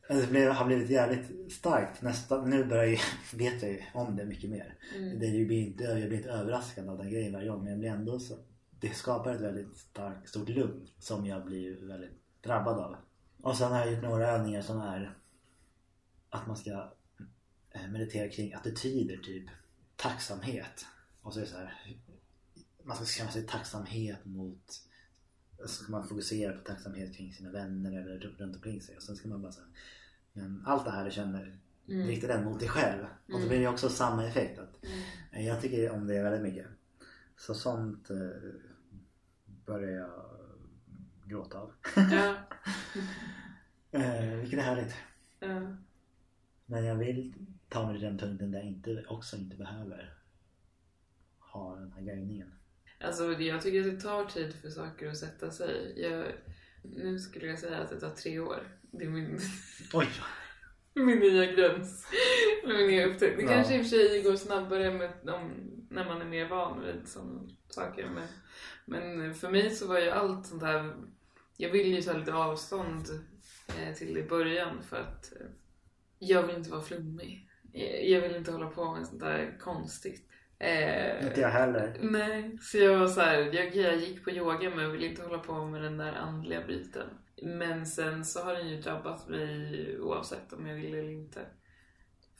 Det 0.08 0.30
blev, 0.30 0.52
har 0.52 0.66
blivit 0.66 0.90
jävligt 0.90 1.52
starkt. 1.52 2.02
Nästa, 2.02 2.42
nu 2.42 2.64
börjar 2.64 2.84
jag, 2.84 3.00
vet 3.38 3.62
jag 3.62 3.70
ju 3.70 3.82
om 3.94 4.16
det 4.16 4.24
mycket 4.24 4.50
mer. 4.50 4.74
Mm. 4.96 5.18
Det 5.18 5.44
blir 5.46 5.66
inte, 5.66 5.84
jag 5.84 6.08
blir 6.08 6.18
inte 6.18 6.30
överraskad 6.30 6.88
av 6.88 6.98
den 6.98 7.10
grejen 7.10 7.32
varje 7.32 7.48
gång 7.48 7.62
men 7.62 7.70
jag 7.70 7.78
blir 7.78 7.90
ändå 7.90 8.18
så 8.18 8.34
Det 8.80 8.94
skapar 8.94 9.34
ett 9.34 9.40
väldigt 9.40 9.76
starkt, 9.76 10.28
stort 10.28 10.48
lugn 10.48 10.86
som 10.98 11.26
jag 11.26 11.44
blir 11.44 11.86
väldigt 11.86 12.42
drabbad 12.42 12.78
av. 12.78 12.96
Och 13.42 13.56
sen 13.56 13.72
har 13.72 13.78
jag 13.78 13.92
gjort 13.92 14.02
några 14.02 14.28
övningar 14.28 14.62
som 14.62 14.80
är 14.80 15.16
att 16.30 16.46
man 16.46 16.56
ska 16.56 16.92
meditera 17.92 18.28
kring 18.28 18.54
attityder 18.54 19.16
typ 19.16 19.44
tacksamhet. 19.96 20.86
Och 21.22 21.32
så 21.34 21.38
är 21.40 21.44
det 21.44 21.50
så 21.50 21.56
här 21.56 21.98
man 22.84 22.96
ska 22.96 23.04
känna 23.04 23.30
sig 23.30 23.46
tacksamhet 23.46 24.24
mot 24.24 24.80
så 25.58 25.68
ska 25.68 25.92
man 25.92 26.08
fokusera 26.08 26.52
på 26.52 26.64
tacksamhet 26.64 27.16
kring 27.16 27.32
sina 27.32 27.50
vänner 27.50 27.92
eller 28.00 28.18
runt 28.18 28.56
omkring 28.56 28.80
sig 28.80 28.96
och 28.96 29.02
sen 29.02 29.16
ska 29.16 29.28
man 29.28 29.42
bara 29.42 29.52
säga 29.52 29.66
men 30.32 30.62
allt 30.66 30.84
det 30.84 30.90
här 30.90 31.04
du 31.04 31.10
känner 31.10 31.58
Mm. 31.88 32.06
rikta 32.06 32.26
den 32.26 32.44
mot 32.44 32.60
dig 32.60 32.68
själv. 32.68 33.04
Och 33.32 33.40
så 33.40 33.48
blir 33.48 33.60
det 33.60 33.68
också 33.68 33.88
samma 33.88 34.26
effekt. 34.26 34.58
Att 34.58 34.84
Mm. 35.32 35.44
jag 35.46 35.60
tycker 35.60 35.90
om 35.90 36.06
det 36.06 36.22
väldigt 36.22 36.42
mycket. 36.42 36.66
Så 37.36 37.54
sånt 37.54 38.10
eh, 38.10 38.16
börjar 39.66 39.90
jag 40.00 40.10
gråta 41.24 41.58
av. 41.58 41.72
Ja. 41.96 42.36
eh, 43.98 44.36
vilket 44.40 44.58
är 44.58 44.62
härligt. 44.62 44.94
ja. 45.40 45.76
Men 46.66 46.84
jag 46.84 46.94
vill 46.96 47.34
ta 47.72 47.86
mig 47.86 47.94
till 47.94 48.04
den 48.06 48.18
punkten 48.18 48.50
där 48.50 48.58
jag 48.58 48.68
inte, 48.68 49.04
också 49.08 49.36
inte 49.36 49.56
behöver 49.56 50.14
ha 51.38 51.76
den 51.76 51.92
här 51.92 52.02
guidningen. 52.02 52.52
Alltså 53.00 53.32
jag 53.32 53.62
tycker 53.62 53.80
att 53.80 53.94
det 53.94 54.00
tar 54.00 54.24
tid 54.24 54.54
för 54.54 54.70
saker 54.70 55.08
att 55.08 55.16
sätta 55.16 55.50
sig. 55.50 55.92
Jag, 55.96 56.24
nu 56.82 57.18
skulle 57.18 57.46
jag 57.46 57.58
säga 57.58 57.78
att 57.78 57.90
det 57.90 58.00
tar 58.00 58.10
tre 58.10 58.38
år. 58.38 58.78
Det 58.90 59.04
är 59.04 59.08
min, 59.08 59.38
Oj! 59.92 60.08
min 60.94 61.18
nya 61.18 61.52
gräns. 61.52 62.06
Min 62.66 62.86
nya 62.86 63.06
upptäckt. 63.06 63.36
Det 63.36 63.42
Ja. 63.42 63.48
kanske 63.48 63.74
i 63.74 63.80
och 63.80 63.82
för 63.86 63.90
sig 63.90 64.22
går 64.22 64.36
snabbare 64.36 64.90
med 64.90 65.30
om, 65.30 65.50
när 65.90 66.04
man 66.04 66.20
är 66.20 66.26
mer 66.26 66.48
van 66.48 66.80
vid 66.80 67.08
sådana 67.08 67.48
saker. 67.68 68.08
Men, 68.08 68.28
men 68.84 69.34
för 69.34 69.50
mig 69.50 69.70
så 69.70 69.86
var 69.88 69.98
ju 70.00 70.10
allt 70.10 70.46
sånt 70.46 70.62
här... 70.62 70.94
Jag 71.56 71.70
ville 71.70 71.96
ju 71.96 72.02
ta 72.02 72.12
lite 72.12 72.34
avstånd 72.34 73.06
eh, 73.68 73.94
till 73.94 74.14
det 74.14 74.20
i 74.20 74.28
början 74.28 74.82
för 74.82 74.96
att 74.96 75.32
eh, 75.40 75.46
jag 76.18 76.46
vill 76.46 76.56
inte 76.56 76.70
vara 76.70 76.82
flummig. 76.82 77.48
Jag, 77.72 78.08
jag 78.08 78.20
vill 78.20 78.36
inte 78.36 78.52
hålla 78.52 78.70
på 78.70 78.94
med 78.94 79.06
sånt 79.06 79.20
där 79.20 79.58
konstigt. 79.60 80.28
Eh, 80.58 81.26
Inte 81.26 81.40
jag 81.40 81.48
heller. 81.50 81.98
Nej, 82.02 82.58
så 82.60 82.78
jag 82.78 82.98
var 82.98 83.08
så 83.08 83.20
här, 83.20 83.38
jag, 83.38 83.76
jag 83.76 83.96
gick 84.00 84.24
på 84.24 84.30
yoga 84.30 84.70
men 84.70 84.78
jag 84.84 84.90
ville 84.90 85.06
inte 85.06 85.22
hålla 85.22 85.38
på 85.38 85.64
med 85.64 85.82
den 85.82 85.96
där 85.96 86.12
andliga 86.12 86.66
biten. 86.66 87.08
Men 87.42 87.86
sen 87.86 88.24
så 88.24 88.40
har 88.40 88.54
den 88.54 88.68
ju 88.68 88.80
drabbat 88.80 89.28
mig 89.28 90.00
oavsett 90.00 90.52
om 90.52 90.66
jag 90.66 90.76
vill 90.76 90.94
eller 90.94 91.10
inte. 91.12 91.46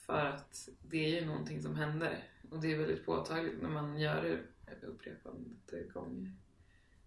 För 0.07 0.27
att 0.27 0.69
det 0.83 0.97
är 1.17 1.21
ju 1.21 1.27
någonting 1.27 1.63
som 1.63 1.77
händer. 1.77 2.19
Och 2.51 2.61
det 2.61 2.73
är 2.73 2.79
väldigt 2.79 3.07
påtagligt 3.07 3.63
när 3.63 3.69
man 3.69 4.01
gör 4.01 4.23
det 4.81 4.87
upprepade 4.87 5.39
gånger. 5.95 6.33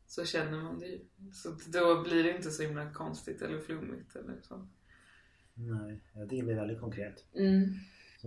Så 0.07 0.25
känner 0.25 0.61
man 0.61 0.79
det 0.79 0.85
ju. 0.87 0.99
Så 1.33 1.49
då 1.67 2.03
blir 2.03 2.23
det 2.23 2.35
inte 2.37 2.51
så 2.51 2.63
himla 2.63 2.93
konstigt 2.93 3.41
eller 3.41 3.59
flummigt 3.59 4.15
eller 4.15 4.41
så. 4.41 4.67
Nej, 5.53 6.01
det 6.13 6.43
blir 6.43 6.55
väldigt 6.55 6.79
konkret. 6.79 7.23
Mm. 7.35 7.63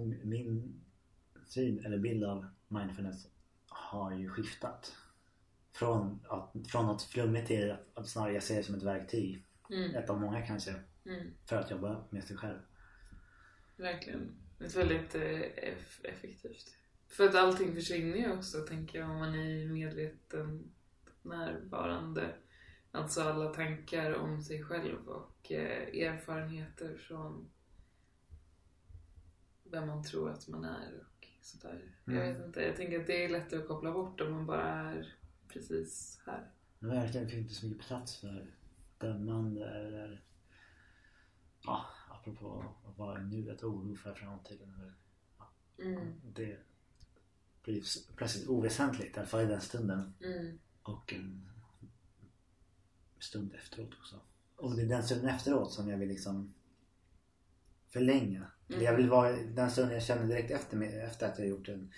Min 0.06 0.80
syn 1.46 1.84
eller 1.84 1.98
bild 1.98 2.24
av 2.24 2.46
mindfulness 2.68 3.26
har 3.68 4.12
ju 4.12 4.30
skiftat. 4.30 4.96
Från, 5.72 6.20
att, 6.28 6.52
från 6.68 6.86
något 6.86 7.02
flummigt 7.02 7.46
till 7.46 7.70
att, 7.70 7.86
att 7.94 8.08
snarare 8.08 8.34
jag 8.34 8.42
ser 8.42 8.56
det 8.56 8.62
som 8.62 8.74
ett 8.74 8.82
verktyg. 8.82 9.44
Mm. 9.70 9.94
Ett 9.94 10.10
av 10.10 10.20
många 10.20 10.46
kanske. 10.46 10.74
Mm. 11.06 11.30
För 11.46 11.56
att 11.56 11.70
jobba 11.70 12.04
med 12.10 12.24
sig 12.24 12.36
själv. 12.36 12.58
Verkligen. 13.76 14.34
Ett 14.60 14.76
väldigt 14.76 15.14
eh, 15.14 15.22
eff- 15.22 16.04
effektivt. 16.04 16.76
För 17.08 17.28
att 17.28 17.34
allting 17.34 17.74
försvinner 17.74 18.16
ju 18.16 18.32
också, 18.32 18.60
tänker 18.60 18.98
jag, 18.98 19.10
om 19.10 19.16
man 19.16 19.34
är 19.34 19.66
medveten 19.66 20.70
närvarande. 21.22 22.34
Alltså 22.90 23.22
alla 23.22 23.54
tankar 23.54 24.14
om 24.14 24.42
sig 24.42 24.62
själv 24.64 25.08
och 25.08 25.52
eh, 25.52 26.06
erfarenheter 26.06 26.96
från 26.96 27.50
vem 29.70 29.86
man 29.86 30.04
tror 30.04 30.30
att 30.30 30.48
man 30.48 30.64
är 30.64 31.00
och 31.00 31.26
sådär. 31.40 31.94
Mm. 32.06 32.18
Jag 32.18 32.34
vet 32.34 32.46
inte, 32.46 32.60
jag 32.62 32.76
tänker 32.76 33.00
att 33.00 33.06
det 33.06 33.24
är 33.24 33.28
lättare 33.28 33.60
att 33.60 33.68
koppla 33.68 33.92
bort 33.92 34.20
om 34.20 34.32
man 34.32 34.46
bara 34.46 34.68
är 34.68 35.14
precis 35.48 36.20
här. 36.26 36.50
Men 36.78 36.90
verkligen 36.90 37.28
finns 37.28 37.42
inte 37.42 37.54
så 37.54 37.66
mycket 37.66 37.86
plats 37.86 38.16
för 38.16 38.54
dömande 38.98 39.70
eller 39.70 40.24
ja, 41.64 41.86
apropå 42.10 42.64
att 42.88 42.98
vara 42.98 43.20
i 43.20 43.24
nuet 43.24 43.62
och 43.62 43.70
oro 43.70 43.96
för 43.96 44.14
framtiden. 44.14 44.74
Eller, 44.74 44.94
Mm. 45.80 46.20
det 46.34 46.58
blir 47.62 47.82
plötsligt 48.16 48.48
oväsentligt, 48.48 49.16
i 49.16 49.20
alla 49.20 49.28
fall 49.28 49.40
i 49.40 49.46
den 49.46 49.60
stunden. 49.60 50.14
Mm. 50.20 50.58
Och 50.82 51.12
en 51.12 51.48
stund 53.18 53.52
efteråt 53.54 53.94
också. 54.00 54.20
Och 54.56 54.76
det 54.76 54.82
är 54.82 54.86
den 54.86 55.02
stunden 55.02 55.28
efteråt 55.28 55.72
som 55.72 55.88
jag 55.88 55.98
vill 55.98 56.08
liksom 56.08 56.54
förlänga. 57.88 58.50
Mm. 58.68 58.82
Jag 58.82 58.96
vill 58.96 59.08
vara 59.08 59.32
den 59.32 59.70
stunden 59.70 59.94
jag 59.94 60.02
känner 60.02 60.26
direkt 60.26 60.50
efter, 60.50 60.82
efter 60.82 61.28
att 61.28 61.38
jag 61.38 61.48
gjort 61.48 61.68
en, 61.68 61.92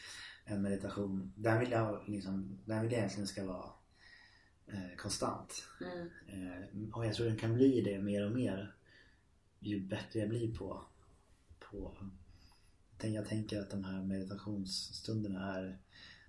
en 0.45 0.63
meditation. 0.63 1.33
Den 1.37 1.61
vill 1.61 1.71
jag 1.71 2.09
liksom, 2.09 2.59
den 2.65 2.83
vill 2.83 2.93
jag 2.93 2.99
egentligen 2.99 3.27
ska 3.27 3.45
vara 3.45 3.71
eh, 4.67 4.97
konstant. 4.97 5.65
Mm. 5.81 6.09
Eh, 6.29 6.95
och 6.95 7.07
jag 7.07 7.15
tror 7.15 7.27
den 7.27 7.37
kan 7.37 7.55
bli 7.55 7.81
det 7.81 7.99
mer 7.99 8.27
och 8.27 8.33
mer 8.33 8.75
ju 9.59 9.81
bättre 9.81 10.21
jag 10.21 10.29
blir 10.29 10.55
på, 10.55 10.85
på 11.59 11.97
jag 13.09 13.29
tänker 13.29 13.61
att 13.61 13.71
de 13.71 13.85
här 13.85 14.03
meditationsstunderna 14.03 15.57
är 15.57 15.79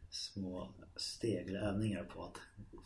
små 0.10 0.74
steg 0.96 1.48
eller 1.48 1.60
övningar 1.60 2.04
på 2.04 2.24
att 2.24 2.38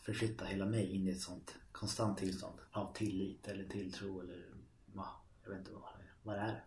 förflytta 0.01 0.45
hela 0.45 0.65
mig 0.65 0.85
in 0.85 1.07
i 1.07 1.11
ett 1.11 1.21
sånt 1.21 1.55
konstant 1.71 2.17
tillstånd 2.17 2.59
av 2.71 2.93
tillit 2.93 3.47
eller 3.47 3.63
tilltro 3.63 4.19
eller 4.19 4.45
ja, 4.95 5.21
jag 5.43 5.49
vet 5.49 5.59
inte 5.59 5.71
vad 5.71 5.81
det 5.81 6.03
är. 6.03 6.13
Vad 6.23 6.35
det 6.35 6.41
är. 6.41 6.63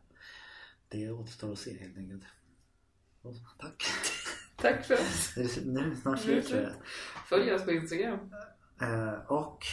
Det 0.88 1.11
återstår 1.11 1.53
att 1.53 1.59
se 1.59 1.79
helt 1.79 1.96
enkelt. 1.96 2.22
Och, 3.22 3.35
tack! 3.59 3.83
Tack 4.57 4.85
för 4.87 4.94
oss. 4.94 5.33
Nu 5.64 5.81
är 5.81 5.90
det- 5.90 5.96
snart 5.96 6.20
slut 6.20 6.46
tror 6.48 6.61
jag. 6.61 6.72
Följ 7.29 7.53
oss 7.55 7.64
på 7.64 7.72
Instagram. 7.72 8.18
Eh, 8.81 9.12
och 9.33 9.64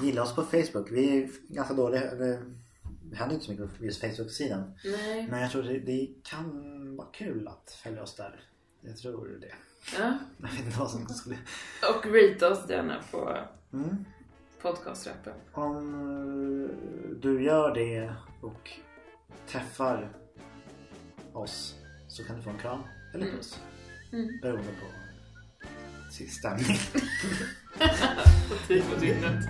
gilla 0.00 0.22
oss 0.22 0.34
på 0.34 0.42
Facebook. 0.42 0.90
Vi 0.90 1.18
är 1.22 1.30
ganska 1.54 1.74
dåliga. 1.74 2.14
Det 2.14 2.42
händer 3.16 3.34
inte 3.34 3.44
så 3.46 3.50
mycket 3.52 3.78
på 3.78 3.84
just 3.84 4.00
Facebook-sidan. 4.00 4.72
Nej. 4.84 5.26
Men 5.30 5.40
jag 5.40 5.50
tror 5.50 5.62
det, 5.62 5.78
det 5.78 6.08
kan 6.22 6.96
vara 6.96 7.08
kul 7.12 7.48
att 7.48 7.78
följa 7.82 8.02
oss 8.02 8.16
där. 8.16 8.40
Jag 8.80 8.96
tror 8.96 9.28
det. 9.40 9.54
Ja. 9.98 10.18
Jag 10.36 10.48
vet 10.48 10.60
inte 10.66 10.78
vad 10.78 10.90
som 10.90 11.06
skulle... 11.08 11.36
Och 11.96 12.06
rate 12.06 12.46
oss 12.46 12.70
gärna 12.70 13.02
på 13.10 13.38
Mm. 13.72 14.04
podcastrappen. 14.62 15.34
Om 15.52 16.68
du 17.22 17.42
gör 17.44 17.74
det 17.74 18.14
och 18.40 18.70
träffar 19.48 20.08
oss 21.32 21.74
så 22.08 22.24
kan 22.24 22.36
du 22.36 22.42
få 22.42 22.50
en 22.50 22.58
kram 22.58 22.80
eller 23.14 23.26
Mm. 23.26 23.36
puss. 23.36 23.60
Mm. 24.12 24.40
Beroende 24.42 24.72
på 24.72 24.86
stämning. 26.28 26.78
På 28.90 29.00
dygnet. 29.00 29.44